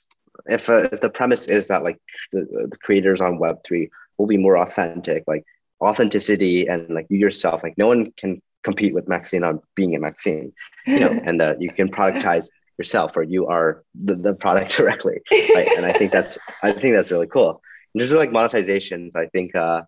if, 0.49 0.71
uh, 0.71 0.89
if 0.91 1.01
the 1.03 1.11
premise 1.11 1.49
is 1.49 1.67
that 1.67 1.85
like 1.85 1.99
the, 2.33 2.69
the 2.71 2.77
creators 2.79 3.21
on 3.21 3.39
web3 3.39 3.89
will 4.17 4.27
be 4.27 4.37
more 4.37 4.57
authentic 4.57 5.25
like 5.27 5.45
authenticity 5.83 6.67
and 6.67 6.89
like 6.91 7.07
you 7.11 7.19
yourself 7.19 7.63
like 7.63 7.77
no 7.77 7.87
one 7.87 8.13
can 8.17 8.41
compete 8.63 8.95
with 8.95 9.09
maxine 9.09 9.45
on 9.45 9.61
being 9.75 9.95
a 9.95 10.01
maxine 10.01 10.53
you 10.87 11.01
know 11.01 11.11
and 11.25 11.41
that 11.41 11.61
you 11.61 11.71
can 11.71 11.91
productize 11.91 12.49
yourself 12.79 13.17
or 13.17 13.23
you 13.23 13.47
are 13.47 13.85
the, 13.95 14.15
the 14.15 14.35
product 14.35 14.75
directly. 14.77 15.21
Right? 15.31 15.69
And 15.77 15.85
i 15.85 15.93
think 15.93 16.13
that's 16.13 16.39
i 16.63 16.73
think 16.73 16.95
that's 16.95 17.13
really 17.13 17.27
cool. 17.27 17.61
In 17.95 17.99
terms 17.99 18.13
of 18.13 18.19
like 18.19 18.31
monetizations 18.31 19.17
i 19.17 19.27
think 19.27 19.55
uh 19.55 19.83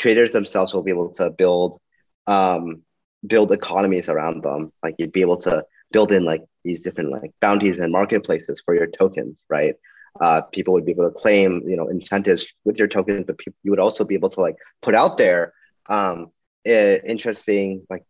creators 0.00 0.32
themselves 0.32 0.74
will 0.74 0.82
be 0.82 0.90
able 0.90 1.12
to 1.14 1.30
build 1.30 1.80
um 2.26 2.82
build 3.26 3.52
economies 3.52 4.08
around 4.08 4.42
them. 4.42 4.72
Like 4.82 4.96
you'd 4.98 5.12
be 5.12 5.20
able 5.22 5.38
to 5.38 5.64
build 5.92 6.12
in 6.12 6.24
like 6.24 6.42
these 6.64 6.82
different 6.82 7.10
like 7.10 7.32
bounties 7.40 7.78
and 7.78 7.92
marketplaces 7.92 8.60
for 8.60 8.74
your 8.74 8.86
tokens, 8.86 9.40
right? 9.48 9.76
Uh, 10.20 10.40
people 10.40 10.72
would 10.72 10.86
be 10.86 10.92
able 10.92 11.04
to 11.04 11.10
claim, 11.10 11.62
you 11.66 11.76
know, 11.76 11.88
incentives 11.88 12.54
with 12.64 12.78
your 12.78 12.88
tokens, 12.88 13.24
but 13.26 13.38
pe- 13.38 13.52
you 13.62 13.70
would 13.70 13.80
also 13.80 14.04
be 14.04 14.14
able 14.14 14.30
to 14.30 14.40
like 14.40 14.56
put 14.80 14.94
out 14.94 15.18
there 15.18 15.52
um, 15.88 16.30
uh, 16.66 16.98
interesting 17.04 17.86
like 17.90 18.04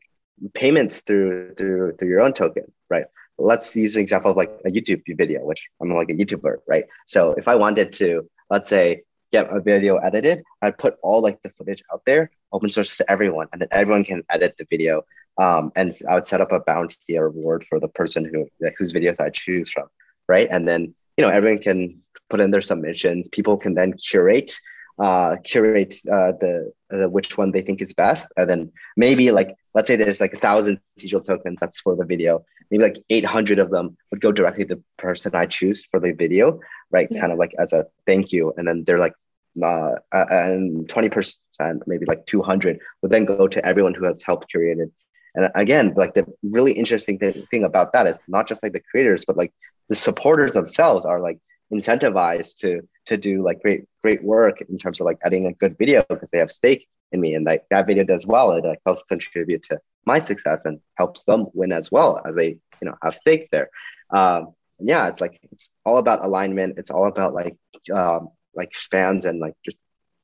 payments 0.55 1.03
through 1.03 1.55
through 1.55 1.97
through 1.97 2.09
your 2.09 2.21
own 2.21 2.33
token, 2.33 2.65
right? 2.89 3.07
Let's 3.39 3.77
use 3.77 3.97
an 3.97 4.03
example 4.03 4.31
of 4.31 4.37
like 4.37 4.51
a 4.65 4.71
YouTube 4.71 5.03
video, 5.09 5.45
which 5.45 5.69
I'm 5.81 5.93
like 5.93 6.11
a 6.11 6.15
YouTuber, 6.15 6.59
right? 6.67 6.85
So 7.07 7.33
if 7.33 7.49
I 7.49 7.55
wanted 7.57 7.93
to, 7.95 8.29
let's 8.49 8.71
say, 8.71 9.03
get 9.33 9.55
a 9.55 9.61
video 9.61 9.97
edited, 9.97 10.43
I'd 10.63 10.79
put 10.79 10.97
all 11.03 11.21
like 11.21 11.43
the 11.43 11.51
footage 11.51 11.83
out 11.93 12.03
there, 12.07 12.31
open 12.53 12.71
source 12.71 12.97
to 12.97 13.11
everyone, 13.11 13.49
and 13.53 13.61
then 13.61 13.69
everyone 13.71 14.05
can 14.05 14.23
edit 14.31 14.55
the 14.57 14.67
video 14.71 15.03
um, 15.39 15.73
and 15.77 15.95
I 16.09 16.15
would 16.15 16.27
set 16.27 16.41
up 16.41 16.53
a 16.53 16.61
bounty 16.61 17.19
or 17.19 17.29
reward 17.29 17.65
for 17.67 17.79
the 17.81 17.89
person 17.89 18.25
who 18.25 18.49
whose 18.79 18.93
videos 18.93 19.21
I 19.21 19.31
choose 19.31 19.71
from, 19.71 19.89
right? 20.29 20.49
And 20.51 20.67
then 20.67 20.95
you 21.17 21.23
know 21.23 21.31
everyone 21.31 21.63
can 21.63 22.03
put 22.31 22.41
in 22.41 22.51
their 22.51 22.63
submissions. 22.63 23.29
People 23.29 23.57
can 23.57 23.75
then 23.75 23.95
curate 23.95 24.53
uh, 24.99 25.37
curate 25.45 25.95
uh, 26.11 26.33
the, 26.41 26.73
the 26.91 27.09
which 27.09 27.37
one 27.37 27.53
they 27.53 27.63
think 27.63 27.83
is 27.83 27.93
best, 27.93 28.29
and 28.37 28.49
then 28.49 28.73
maybe 28.97 29.31
like 29.31 29.55
let's 29.75 29.89
say 29.89 29.97
there's 29.97 30.21
like 30.21 30.33
a 30.33 30.39
thousand 30.39 30.81
sigil 30.97 31.21
tokens 31.21 31.59
that's 31.61 31.81
for 31.81 31.95
the 31.97 32.05
video. 32.05 32.45
Maybe 32.71 32.83
like 32.83 33.05
800 33.11 33.59
of 33.59 33.71
them 33.71 33.97
would 34.11 34.21
go 34.21 34.33
directly 34.33 34.65
to 34.65 34.77
the 34.77 34.83
person 34.97 35.35
I 35.35 35.47
choose 35.47 35.85
for 35.85 36.01
the 36.01 36.13
video, 36.13 36.59
right? 36.91 37.07
Yeah. 37.11 37.21
Kind 37.21 37.33
of 37.33 37.39
like 37.39 37.53
as 37.59 37.73
a 37.73 37.87
thank 38.07 38.33
you, 38.33 38.55
and 38.57 38.67
then 38.67 38.85
they're 38.85 38.99
like 38.99 39.15
uh, 39.63 39.95
and 40.13 40.87
20% 40.87 41.39
maybe 41.87 42.05
like 42.07 42.27
200 42.27 42.79
would 43.01 43.11
then 43.11 43.25
go 43.25 43.49
to 43.49 43.65
everyone 43.65 43.95
who 43.95 44.05
has 44.05 44.23
helped 44.23 44.53
curated 44.55 44.91
And 45.37 45.51
again, 45.55 45.93
like 45.97 46.15
the 46.15 46.27
really 46.43 46.73
interesting 46.73 47.19
th- 47.19 47.47
thing 47.51 47.65
about 47.65 47.93
that 47.93 48.07
is 48.07 48.21
not 48.27 48.49
just 48.49 48.63
like 48.63 48.73
the 48.73 48.81
creators, 48.81 49.25
but 49.27 49.37
like 49.37 49.53
the 49.89 49.95
supporters 49.95 50.55
themselves 50.55 51.05
are 51.05 51.21
like 51.21 51.39
incentivized 51.73 52.59
to 52.59 52.81
to 53.07 53.17
do 53.17 53.43
like 53.43 53.61
great 53.61 53.85
great 54.03 54.23
work 54.25 54.61
in 54.63 54.79
terms 54.79 55.01
of 55.01 55.05
like 55.05 55.19
editing 55.25 55.47
a 55.47 55.53
good 55.53 55.77
video 55.77 56.03
because 56.09 56.31
they 56.31 56.39
have 56.39 56.51
stake 56.51 56.89
in 57.13 57.21
me. 57.21 57.35
And 57.35 57.45
like 57.45 57.65
that 57.71 57.87
video 57.87 58.03
does 58.05 58.27
well. 58.27 58.53
It 58.53 58.65
like 58.65 58.81
helps 58.87 59.03
contribute 59.05 59.63
to 59.65 59.79
my 60.07 60.19
success 60.19 60.65
and 60.65 60.81
helps 60.97 61.25
them 61.25 61.47
win 61.53 61.71
as 61.73 61.93
well 61.93 62.21
as 62.27 62.35
they 62.35 62.49
you 62.81 62.85
know 62.85 62.95
have 63.03 63.15
stake 63.15 63.49
there. 63.53 63.69
Um 64.11 64.55
yeah 64.79 65.09
it's 65.09 65.21
like 65.21 65.39
it's 65.53 65.75
all 65.85 65.99
about 65.99 66.25
alignment. 66.25 66.79
It's 66.79 66.91
all 66.91 67.09
about 67.09 67.35
like 67.35 67.57
um 67.93 68.31
like 68.55 68.73
fans 68.73 69.27
and 69.27 69.39
like 69.39 69.55
just 69.63 69.77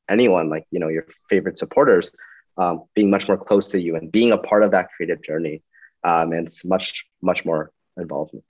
anyone 0.09 0.49
like 0.49 0.65
you 0.71 0.79
know 0.79 0.89
your 0.89 1.05
favorite 1.29 1.59
supporters 1.59 2.09
um, 2.57 2.83
being 2.93 3.09
much 3.09 3.27
more 3.27 3.37
close 3.37 3.69
to 3.69 3.81
you 3.81 3.95
and 3.95 4.11
being 4.11 4.31
a 4.31 4.37
part 4.37 4.63
of 4.63 4.71
that 4.71 4.89
creative 4.95 5.23
journey 5.23 5.61
um, 6.03 6.31
and 6.33 6.47
it's 6.47 6.63
much 6.63 7.05
much 7.21 7.45
more 7.45 7.71
involvement 7.97 8.43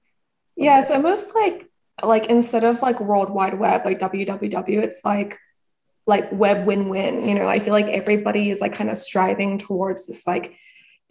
yeah 0.55 0.81
it's 0.81 0.91
almost 0.91 1.33
like 1.35 1.69
like 2.03 2.27
instead 2.27 2.63
of 2.63 2.81
like 2.81 2.99
world 2.99 3.29
wide 3.29 3.59
web 3.59 3.85
like 3.85 3.99
www 3.99 4.81
it's 4.81 5.05
like 5.05 5.37
like 6.05 6.29
web 6.31 6.65
win-win 6.65 7.27
you 7.27 7.35
know? 7.35 7.47
I 7.47 7.59
feel 7.59 7.73
like 7.73 7.87
everybody 7.87 8.49
is 8.49 8.61
like 8.61 8.73
kind 8.73 8.89
of 8.89 8.97
striving 8.97 9.57
towards 9.57 10.07
this 10.07 10.27
like 10.27 10.55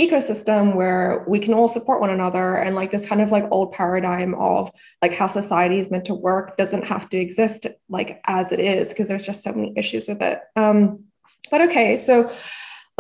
ecosystem 0.00 0.74
where 0.74 1.24
we 1.28 1.38
can 1.38 1.54
all 1.54 1.68
support 1.68 2.00
one 2.00 2.10
another 2.10 2.56
and 2.56 2.74
like 2.74 2.90
this 2.90 3.06
kind 3.06 3.20
of 3.20 3.30
like 3.30 3.44
old 3.50 3.72
paradigm 3.72 4.34
of 4.34 4.70
like 5.00 5.12
how 5.12 5.28
society 5.28 5.78
is 5.78 5.90
meant 5.90 6.06
to 6.06 6.14
work 6.14 6.56
doesn't 6.56 6.84
have 6.84 7.08
to 7.08 7.18
exist 7.18 7.66
like 7.88 8.20
as 8.26 8.52
it 8.52 8.60
is 8.60 8.88
because 8.88 9.08
there's 9.08 9.26
just 9.26 9.42
so 9.42 9.52
many 9.52 9.72
issues 9.76 10.08
with 10.08 10.20
it. 10.22 10.40
Um 10.56 11.04
but 11.50 11.60
okay 11.62 11.96
so 11.96 12.32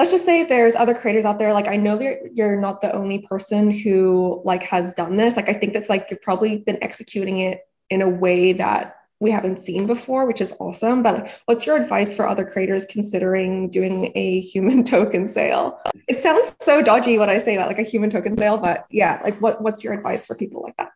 let's 0.02 0.10
just 0.10 0.24
say 0.24 0.42
there's 0.42 0.74
other 0.74 0.94
creators 0.94 1.24
out 1.24 1.38
there 1.38 1.52
like 1.52 1.68
i 1.68 1.76
know 1.76 2.00
you're, 2.00 2.18
you're 2.34 2.60
not 2.60 2.80
the 2.80 2.92
only 2.92 3.20
person 3.20 3.70
who 3.70 4.42
like 4.44 4.64
has 4.64 4.92
done 4.94 5.16
this 5.16 5.36
like 5.36 5.48
i 5.48 5.52
think 5.52 5.72
that's 5.72 5.88
like 5.88 6.08
you've 6.10 6.20
probably 6.20 6.58
been 6.58 6.76
executing 6.82 7.38
it 7.38 7.60
in 7.88 8.02
a 8.02 8.08
way 8.08 8.52
that 8.52 8.96
we 9.20 9.30
haven't 9.30 9.60
seen 9.60 9.86
before, 9.86 10.26
which 10.26 10.40
is 10.40 10.52
awesome. 10.58 11.04
But 11.04 11.14
like, 11.14 11.32
what's 11.46 11.64
your 11.64 11.76
advice 11.76 12.16
for 12.16 12.26
other 12.26 12.44
creators 12.44 12.84
considering 12.86 13.70
doing 13.70 14.10
a 14.16 14.40
human 14.40 14.82
token 14.94 15.28
sale? 15.28 15.78
It 16.08 16.16
sounds 16.16 16.56
so 16.60 16.82
dodgy 16.82 17.18
when 17.18 17.30
I 17.30 17.38
say 17.38 17.56
that, 17.56 17.68
like 17.68 17.78
a 17.78 17.84
human 17.84 18.10
token 18.10 18.36
sale, 18.36 18.58
but 18.58 18.84
yeah, 18.90 19.20
like 19.22 19.40
what, 19.40 19.62
what's 19.62 19.84
your 19.84 19.92
advice 19.92 20.26
for 20.26 20.34
people 20.34 20.62
like 20.62 20.76
that? 20.76 20.90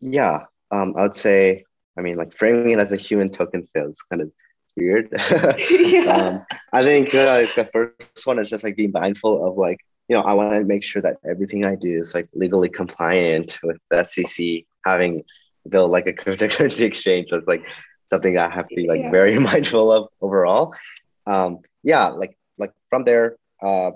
Yeah, 0.00 0.44
um, 0.70 0.94
I 0.96 1.02
would 1.02 1.14
say, 1.14 1.66
I 1.98 2.00
mean, 2.00 2.16
like 2.16 2.34
framing 2.34 2.70
it 2.70 2.80
as 2.80 2.90
a 2.90 2.96
human 2.96 3.28
token 3.28 3.66
sale 3.66 3.90
is 3.90 4.00
kind 4.00 4.22
of 4.22 4.32
weird. 4.76 5.08
yeah. 5.70 6.16
um, 6.16 6.46
I 6.72 6.82
think 6.82 7.14
uh, 7.14 7.46
the 7.56 7.68
first 7.72 8.26
one 8.26 8.38
is 8.38 8.50
just 8.50 8.64
like 8.64 8.76
being 8.76 8.92
mindful 8.92 9.46
of 9.46 9.56
like, 9.56 9.78
you 10.08 10.16
know, 10.16 10.22
I 10.22 10.34
want 10.34 10.52
to 10.52 10.64
make 10.64 10.84
sure 10.84 11.02
that 11.02 11.16
everything 11.28 11.64
I 11.64 11.76
do 11.76 12.00
is 12.00 12.14
like 12.14 12.28
legally 12.34 12.68
compliant 12.68 13.58
with 13.62 13.78
the 13.90 14.04
SEC 14.04 14.64
having 14.84 15.24
build 15.68 15.90
like 15.90 16.06
a 16.06 16.12
cryptocurrency 16.12 16.80
exchange. 16.92 17.32
It's 17.32 17.46
like 17.46 17.64
something 18.10 18.36
I 18.38 18.50
have 18.50 18.68
to 18.68 18.74
be 18.74 18.86
like 18.86 19.00
yeah. 19.00 19.10
very 19.10 19.38
mindful 19.50 19.92
of 19.92 20.08
overall. 20.20 20.74
Um, 21.26 21.60
yeah, 21.82 22.08
like 22.08 22.36
like 22.58 22.72
from 22.90 23.04
there, 23.04 23.36
uh, 23.62 23.92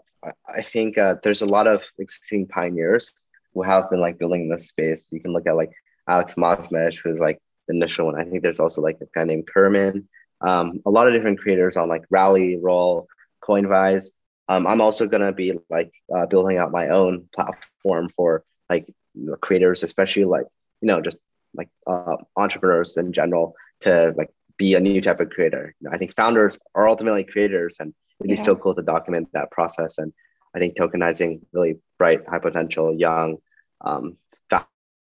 I 0.48 0.62
think 0.62 0.98
uh, 0.98 1.16
there's 1.22 1.42
a 1.42 1.46
lot 1.46 1.66
of 1.66 1.84
existing 1.98 2.48
pioneers 2.48 3.14
who 3.54 3.62
have 3.62 3.90
been 3.90 4.00
like 4.00 4.18
building 4.18 4.48
this 4.48 4.68
space. 4.68 5.04
You 5.10 5.20
can 5.20 5.32
look 5.32 5.46
at 5.46 5.56
like 5.56 5.72
Alex 6.08 6.34
Masmej, 6.34 6.98
who's 7.02 7.20
like 7.20 7.38
the 7.66 7.74
initial 7.74 8.06
one. 8.06 8.20
I 8.20 8.24
think 8.24 8.42
there's 8.42 8.60
also 8.60 8.80
like 8.80 8.98
a 9.00 9.06
guy 9.14 9.24
named 9.24 9.46
Kerman. 9.46 10.08
Um, 10.40 10.80
a 10.86 10.90
lot 10.90 11.06
of 11.06 11.12
different 11.12 11.40
creators 11.40 11.76
on 11.76 11.88
like 11.88 12.04
Rally, 12.10 12.56
Roll, 12.56 13.08
Coinvise. 13.42 14.10
Um, 14.48 14.66
I'm 14.66 14.80
also 14.80 15.06
gonna 15.06 15.32
be 15.32 15.58
like 15.68 15.92
uh, 16.14 16.26
building 16.26 16.58
out 16.58 16.72
my 16.72 16.88
own 16.88 17.28
platform 17.34 18.08
for 18.08 18.44
like 18.70 18.92
creators, 19.40 19.82
especially 19.82 20.24
like 20.24 20.46
you 20.80 20.86
know 20.86 21.00
just 21.00 21.18
like 21.54 21.68
uh, 21.86 22.16
entrepreneurs 22.36 22.96
in 22.96 23.12
general 23.12 23.54
to 23.80 24.14
like 24.16 24.30
be 24.56 24.74
a 24.74 24.80
new 24.80 25.00
type 25.00 25.20
of 25.20 25.30
creator. 25.30 25.74
You 25.80 25.88
know, 25.88 25.94
I 25.94 25.98
think 25.98 26.14
founders 26.14 26.58
are 26.74 26.88
ultimately 26.88 27.24
creators, 27.24 27.76
and 27.80 27.94
it'd 28.20 28.28
be 28.28 28.36
yeah. 28.36 28.42
so 28.42 28.56
cool 28.56 28.74
to 28.74 28.82
document 28.82 29.28
that 29.32 29.50
process. 29.50 29.98
And 29.98 30.12
I 30.54 30.58
think 30.58 30.76
tokenizing 30.76 31.40
really 31.52 31.78
bright, 31.98 32.20
high 32.28 32.38
potential, 32.38 32.94
young 32.94 33.38
um, 33.80 34.16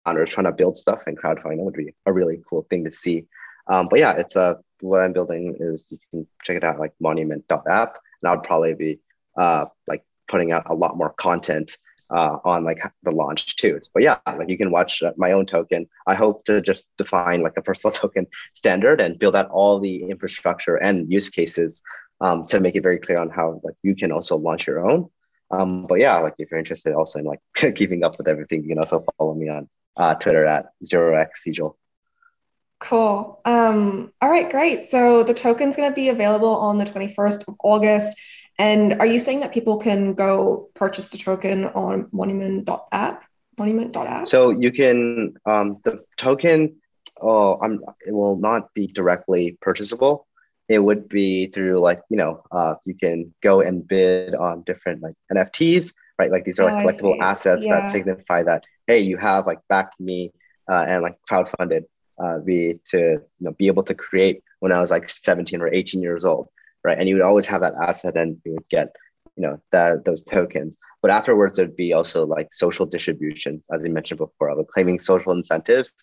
founders 0.05 0.29
trying 0.29 0.45
to 0.45 0.51
build 0.51 0.77
stuff 0.77 1.03
and 1.05 1.17
crowdfunding 1.17 1.59
would 1.59 1.73
be 1.73 1.93
a 2.05 2.13
really 2.13 2.41
cool 2.49 2.65
thing 2.69 2.85
to 2.85 2.91
see. 2.91 3.25
Um, 3.67 3.87
but 3.89 3.99
yeah, 3.99 4.13
it's 4.13 4.35
a 4.35 4.57
what 4.81 5.01
I'm 5.01 5.13
building 5.13 5.55
is 5.59 5.87
you 5.89 5.99
can 6.11 6.27
check 6.43 6.57
it 6.57 6.63
out 6.63 6.79
like 6.79 6.93
monument.app, 6.99 7.97
and 8.21 8.29
I 8.29 8.35
would 8.35 8.43
probably 8.43 8.73
be 8.73 8.99
uh, 9.37 9.65
like 9.87 10.03
putting 10.27 10.51
out 10.51 10.69
a 10.69 10.73
lot 10.73 10.97
more 10.97 11.13
content 11.13 11.77
uh, 12.09 12.37
on 12.43 12.63
like 12.63 12.79
the 13.03 13.11
launch 13.11 13.55
too. 13.55 13.79
But 13.93 14.03
yeah, 14.03 14.19
like 14.25 14.49
you 14.49 14.57
can 14.57 14.71
watch 14.71 15.03
uh, 15.03 15.11
my 15.17 15.31
own 15.33 15.45
token. 15.45 15.87
I 16.05 16.15
hope 16.15 16.43
to 16.45 16.61
just 16.61 16.87
define 16.97 17.41
like 17.41 17.57
a 17.57 17.61
personal 17.61 17.91
token 17.95 18.27
standard 18.53 19.01
and 19.01 19.19
build 19.19 19.35
out 19.35 19.49
all 19.49 19.79
the 19.79 20.03
infrastructure 20.03 20.75
and 20.75 21.11
use 21.11 21.29
cases 21.29 21.81
um, 22.21 22.45
to 22.47 22.59
make 22.59 22.75
it 22.75 22.83
very 22.83 22.99
clear 22.99 23.19
on 23.19 23.29
how 23.29 23.61
like 23.63 23.75
you 23.83 23.95
can 23.95 24.11
also 24.11 24.37
launch 24.37 24.67
your 24.67 24.89
own. 24.89 25.09
Um, 25.49 25.87
but 25.87 25.99
yeah, 25.99 26.17
like 26.19 26.35
if 26.39 26.51
you're 26.51 26.59
interested 26.59 26.93
also 26.93 27.19
in 27.19 27.25
like 27.25 27.39
keeping 27.75 28.03
up 28.03 28.17
with 28.17 28.27
everything, 28.27 28.63
you 28.63 28.69
can 28.69 28.79
also 28.79 29.05
follow 29.17 29.33
me 29.33 29.49
on 29.49 29.69
uh, 29.95 30.15
Twitter 30.15 30.45
at 30.45 30.67
zero 30.83 31.19
x 31.19 31.43
Cool. 32.79 33.41
Um, 33.43 34.13
all 34.21 34.29
right, 34.29 34.49
great. 34.49 34.83
So 34.83 35.23
the 35.23 35.33
token's 35.33 35.75
going 35.75 35.89
to 35.89 35.95
be 35.95 36.09
available 36.09 36.55
on 36.55 36.77
the 36.77 36.85
21st 36.85 37.47
of 37.47 37.55
August. 37.63 38.17
And 38.59 38.93
are 38.99 39.05
you 39.05 39.19
saying 39.19 39.39
that 39.41 39.53
people 39.53 39.77
can 39.77 40.13
go 40.13 40.69
purchase 40.75 41.09
the 41.09 41.17
token 41.17 41.65
on 41.65 42.07
monument.app? 42.11 43.23
Monument.app? 43.57 44.27
So 44.27 44.51
you 44.51 44.71
can, 44.71 45.35
um, 45.45 45.77
the 45.83 46.03
token, 46.17 46.75
oh, 47.19 47.59
I'm, 47.61 47.81
it 48.05 48.11
will 48.11 48.37
not 48.37 48.73
be 48.73 48.87
directly 48.87 49.57
purchasable. 49.61 50.27
It 50.69 50.79
would 50.79 51.07
be 51.07 51.47
through 51.47 51.79
like, 51.79 52.01
you 52.09 52.17
know, 52.17 52.43
uh, 52.51 52.75
you 52.85 52.93
can 52.93 53.33
go 53.41 53.61
and 53.61 53.87
bid 53.87 54.35
on 54.35 54.63
different 54.63 55.01
like 55.01 55.15
NFTs, 55.31 55.93
right? 56.19 56.29
Like 56.31 56.45
these 56.45 56.59
are 56.59 56.65
like 56.65 56.83
oh, 56.83 56.87
collectible 56.87 57.17
assets 57.21 57.65
yeah. 57.65 57.79
that 57.79 57.89
signify 57.89 58.43
that, 58.43 58.65
hey, 58.85 58.99
you 58.99 59.17
have 59.17 59.47
like 59.47 59.59
backed 59.69 59.99
me 59.99 60.31
uh, 60.69 60.85
and 60.87 61.01
like 61.01 61.17
crowdfunded 61.29 61.85
uh, 62.19 62.39
me 62.43 62.79
to 62.85 62.97
you 62.97 63.21
know, 63.39 63.51
be 63.51 63.67
able 63.67 63.83
to 63.83 63.93
create 63.93 64.43
when 64.59 64.71
I 64.71 64.81
was 64.81 64.91
like 64.91 65.09
17 65.09 65.61
or 65.61 65.73
18 65.73 66.01
years 66.01 66.25
old 66.25 66.49
right? 66.87 66.97
And 66.97 67.07
you 67.07 67.15
would 67.15 67.23
always 67.23 67.47
have 67.47 67.61
that 67.61 67.75
asset 67.81 68.15
and 68.15 68.39
you 68.45 68.53
would 68.53 68.69
get, 68.69 68.95
you 69.35 69.43
know, 69.43 69.61
that 69.71 70.05
those 70.05 70.23
tokens. 70.23 70.77
But 71.01 71.11
afterwards, 71.11 71.57
there'd 71.57 71.75
be 71.75 71.93
also 71.93 72.25
like 72.25 72.53
social 72.53 72.85
distributions, 72.85 73.65
as 73.71 73.83
you 73.83 73.91
mentioned 73.91 74.19
before, 74.19 74.49
of 74.49 74.65
claiming 74.67 74.99
social 74.99 75.33
incentives. 75.33 75.93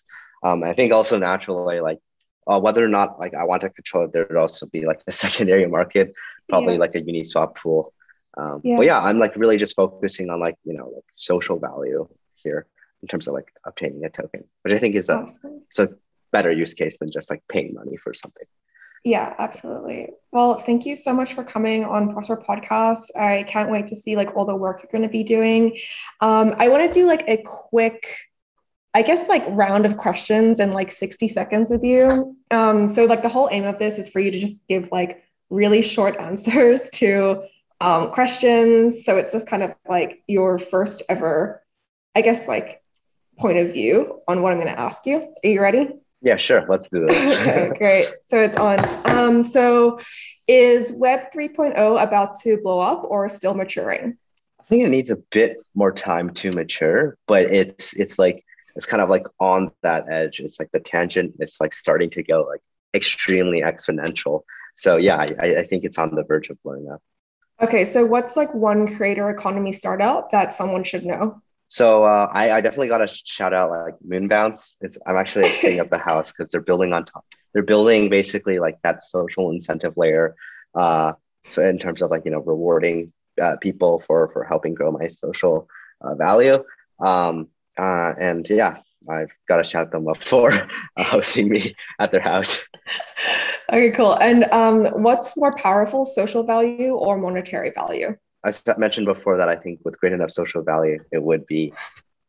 Um, 0.43 0.63
I 0.63 0.73
think 0.73 0.93
also 0.93 1.17
naturally, 1.17 1.79
like 1.81 1.99
uh, 2.47 2.59
whether 2.59 2.85
or 2.85 2.87
not 2.87 3.19
like 3.19 3.33
I 3.33 3.43
want 3.43 3.61
to 3.63 3.69
control 3.69 4.05
it, 4.05 4.13
there 4.13 4.25
would 4.29 4.37
also 4.37 4.67
be 4.67 4.85
like 4.85 5.01
a 5.07 5.11
secondary 5.23 5.65
market, 5.65 6.13
probably 6.49 6.73
yeah. 6.73 6.79
like 6.79 6.95
a 6.95 7.01
Uniswap 7.01 7.55
pool. 7.55 7.93
Um, 8.37 8.61
yeah. 8.63 8.77
But 8.77 8.85
yeah, 8.85 8.99
I'm 8.99 9.19
like 9.19 9.35
really 9.35 9.57
just 9.57 9.75
focusing 9.75 10.29
on 10.29 10.39
like 10.39 10.55
you 10.63 10.73
know 10.77 10.89
like 10.93 11.05
social 11.13 11.57
value 11.59 12.07
here 12.35 12.67
in 13.01 13.07
terms 13.07 13.27
of 13.27 13.33
like 13.33 13.51
obtaining 13.65 14.05
a 14.05 14.09
token, 14.09 14.43
which 14.61 14.73
I 14.73 14.77
think 14.77 14.95
is 14.95 15.09
a 15.09 15.17
awesome. 15.17 15.61
so 15.69 15.93
better 16.35 16.51
use 16.51 16.73
case 16.73 16.97
than 16.97 17.09
just 17.09 17.29
like 17.29 17.41
paying 17.47 17.73
money 17.73 17.95
for 17.95 18.13
something. 18.13 18.47
Yeah, 19.05 19.35
absolutely. 19.37 20.09
Well, 20.33 20.55
thank 20.59 20.85
you 20.85 20.95
so 20.97 21.13
much 21.13 21.33
for 21.33 21.43
coming 21.43 21.85
on 21.85 22.11
Prosper 22.11 22.35
Podcast. 22.37 23.15
I 23.15 23.43
can't 23.43 23.71
wait 23.71 23.87
to 23.87 23.95
see 23.95 24.17
like 24.17 24.35
all 24.35 24.45
the 24.45 24.55
work 24.55 24.81
you're 24.81 24.91
going 24.91 25.07
to 25.07 25.17
be 25.19 25.23
doing. 25.23 25.77
Um, 26.19 26.55
I 26.57 26.67
want 26.67 26.91
to 26.91 26.99
do 26.99 27.05
like 27.05 27.23
a 27.27 27.37
quick, 27.37 28.17
I 28.95 29.03
guess, 29.03 29.29
like 29.29 29.45
round 29.47 29.85
of 29.85 29.95
questions 29.95 30.59
in 30.59 30.73
like 30.73 30.91
60 30.91 31.27
seconds 31.27 31.69
with 31.69 31.83
you. 31.83 32.35
Um, 32.51 32.87
so, 32.87 33.05
like, 33.05 33.21
the 33.21 33.29
whole 33.29 33.47
aim 33.51 33.63
of 33.63 33.77
this 33.77 33.99
is 33.99 34.09
for 34.09 34.19
you 34.19 34.31
to 34.31 34.39
just 34.39 34.67
give 34.67 34.89
like 34.91 35.23
really 35.49 35.83
short 35.83 36.17
answers 36.19 36.89
to 36.95 37.43
um, 37.79 38.09
questions. 38.11 39.05
So, 39.05 39.17
it's 39.17 39.31
just 39.31 39.45
kind 39.45 39.61
of 39.61 39.75
like 39.87 40.23
your 40.27 40.57
first 40.57 41.03
ever, 41.07 41.63
I 42.15 42.21
guess, 42.21 42.47
like 42.47 42.81
point 43.37 43.57
of 43.57 43.71
view 43.71 44.21
on 44.27 44.41
what 44.41 44.51
I'm 44.51 44.59
going 44.59 44.73
to 44.73 44.79
ask 44.79 45.05
you. 45.05 45.17
Are 45.43 45.47
you 45.47 45.61
ready? 45.61 45.93
Yeah, 46.25 46.37
sure. 46.37 46.65
Let's 46.67 46.89
do 46.89 47.05
this. 47.05 47.39
okay, 47.47 47.71
great. 47.77 48.07
So 48.25 48.39
it's 48.39 48.57
on. 48.57 48.79
Um, 49.07 49.43
so 49.43 49.99
is 50.47 50.91
Web 50.91 51.31
3.0 51.31 52.01
about 52.01 52.39
to 52.41 52.57
blow 52.57 52.79
up 52.79 53.03
or 53.07 53.29
still 53.29 53.53
maturing? 53.53 54.17
I 54.59 54.63
think 54.63 54.83
it 54.83 54.89
needs 54.89 55.11
a 55.11 55.17
bit 55.17 55.57
more 55.75 55.91
time 55.91 56.31
to 56.31 56.51
mature, 56.51 57.15
but 57.27 57.45
it's 57.45 57.93
it's 57.93 58.17
like 58.17 58.43
it's 58.75 58.87
kind 58.87 59.03
of 59.03 59.09
like 59.09 59.27
on 59.39 59.69
that 59.83 60.05
edge. 60.09 60.39
It's 60.39 60.59
like 60.59 60.71
the 60.73 60.79
tangent. 60.79 61.35
It's 61.37 61.61
like 61.61 61.73
starting 61.73 62.09
to 62.09 62.23
go 62.23 62.41
like 62.41 62.61
extremely 62.95 63.61
exponential. 63.61 64.41
So 64.73 64.97
yeah, 64.97 65.17
I, 65.17 65.57
I 65.57 65.67
think 65.67 65.83
it's 65.83 65.99
on 65.99 66.15
the 66.15 66.23
verge 66.23 66.49
of 66.49 66.61
blowing 66.63 66.89
up. 66.91 67.03
Okay, 67.61 67.85
so 67.85 68.03
what's 68.03 68.35
like 68.35 68.51
one 68.55 68.95
creator 68.97 69.29
economy 69.29 69.73
startup 69.73 70.31
that 70.31 70.53
someone 70.53 70.83
should 70.83 71.05
know? 71.05 71.39
So 71.67 72.03
uh, 72.03 72.29
I, 72.31 72.51
I 72.51 72.61
definitely 72.61 72.89
got 72.89 73.01
a 73.01 73.07
shout 73.07 73.53
out 73.53 73.69
like 73.69 73.95
Moonbounce. 74.07 74.75
It's 74.81 74.97
I'm 75.05 75.17
actually 75.17 75.49
staying 75.49 75.79
at 75.79 75.91
the 75.91 75.97
house 76.09 76.31
because 76.31 76.51
they're 76.51 76.61
building 76.61 76.93
on 76.93 77.05
top. 77.05 77.25
They're 77.53 77.63
building 77.63 78.09
basically 78.09 78.59
like 78.59 78.77
that 78.83 79.03
social 79.03 79.51
incentive 79.51 79.97
layer. 79.97 80.35
Uh, 80.73 81.13
so 81.45 81.63
in 81.63 81.79
terms 81.79 82.01
of 82.01 82.11
like 82.11 82.23
you 82.25 82.31
know 82.31 82.39
rewarding 82.39 83.13
uh, 83.41 83.57
people 83.57 83.99
for 83.99 84.29
for 84.29 84.43
helping 84.43 84.73
grow 84.73 84.91
my 84.91 85.07
social 85.07 85.67
uh, 86.01 86.15
value. 86.15 86.63
Um, 86.99 87.49
uh, 87.77 88.13
and 88.19 88.47
yeah, 88.49 88.77
I've 89.09 89.31
got 89.47 89.57
to 89.57 89.63
shout 89.63 89.91
them 89.91 90.07
up 90.07 90.17
for 90.21 90.51
hosting 90.97 91.49
me 91.49 91.75
at 91.99 92.11
their 92.11 92.21
house. 92.21 92.67
Okay, 93.73 93.89
cool. 93.89 94.13
And 94.13 94.43
um, 94.51 94.85
what's 95.01 95.35
more 95.35 95.51
powerful, 95.55 96.05
social 96.05 96.43
value 96.43 96.93
or 96.93 97.17
monetary 97.17 97.71
value? 97.75 98.15
I 98.45 98.53
mentioned 98.77 99.07
before 99.07 99.37
that 99.37 99.49
I 99.49 99.55
think 99.55 99.79
with 99.83 99.99
great 99.99 100.13
enough 100.13 100.31
social 100.31 100.61
value, 100.61 101.03
it 101.11 101.21
would 101.21 101.45
be 101.47 101.73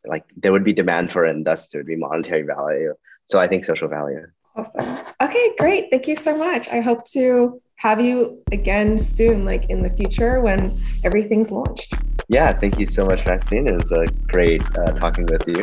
like 0.07 0.24
there 0.37 0.52
would 0.52 0.64
be 0.64 0.72
demand 0.72 1.12
for 1.12 1.26
it, 1.26 1.31
and 1.31 1.44
thus 1.44 1.68
there 1.68 1.81
would 1.81 1.87
be 1.87 1.96
monetary 1.96 2.42
value. 2.42 2.94
So 3.26 3.38
I 3.38 3.46
think 3.46 3.64
social 3.64 3.88
value. 3.88 4.26
Awesome. 4.55 4.98
Okay, 5.22 5.55
great. 5.59 5.90
Thank 5.90 6.09
you 6.09 6.16
so 6.16 6.38
much. 6.38 6.68
I 6.68 6.81
hope 6.81 7.05
to 7.11 7.61
have 7.76 8.00
you 8.00 8.42
again 8.52 8.98
soon, 8.98 9.44
like 9.44 9.68
in 9.68 9.83
the 9.83 9.90
future 9.90 10.40
when 10.40 10.72
everything's 11.05 11.50
launched. 11.50 11.92
Yeah, 12.29 12.52
thank 12.52 12.79
you 12.79 12.87
so 12.87 13.05
much, 13.05 13.26
Maxine. 13.26 13.68
It 13.68 13.74
was 13.74 13.92
uh, 13.92 14.07
great 14.26 14.62
uh, 14.79 14.92
talking 14.92 15.26
with 15.26 15.46
you. 15.46 15.62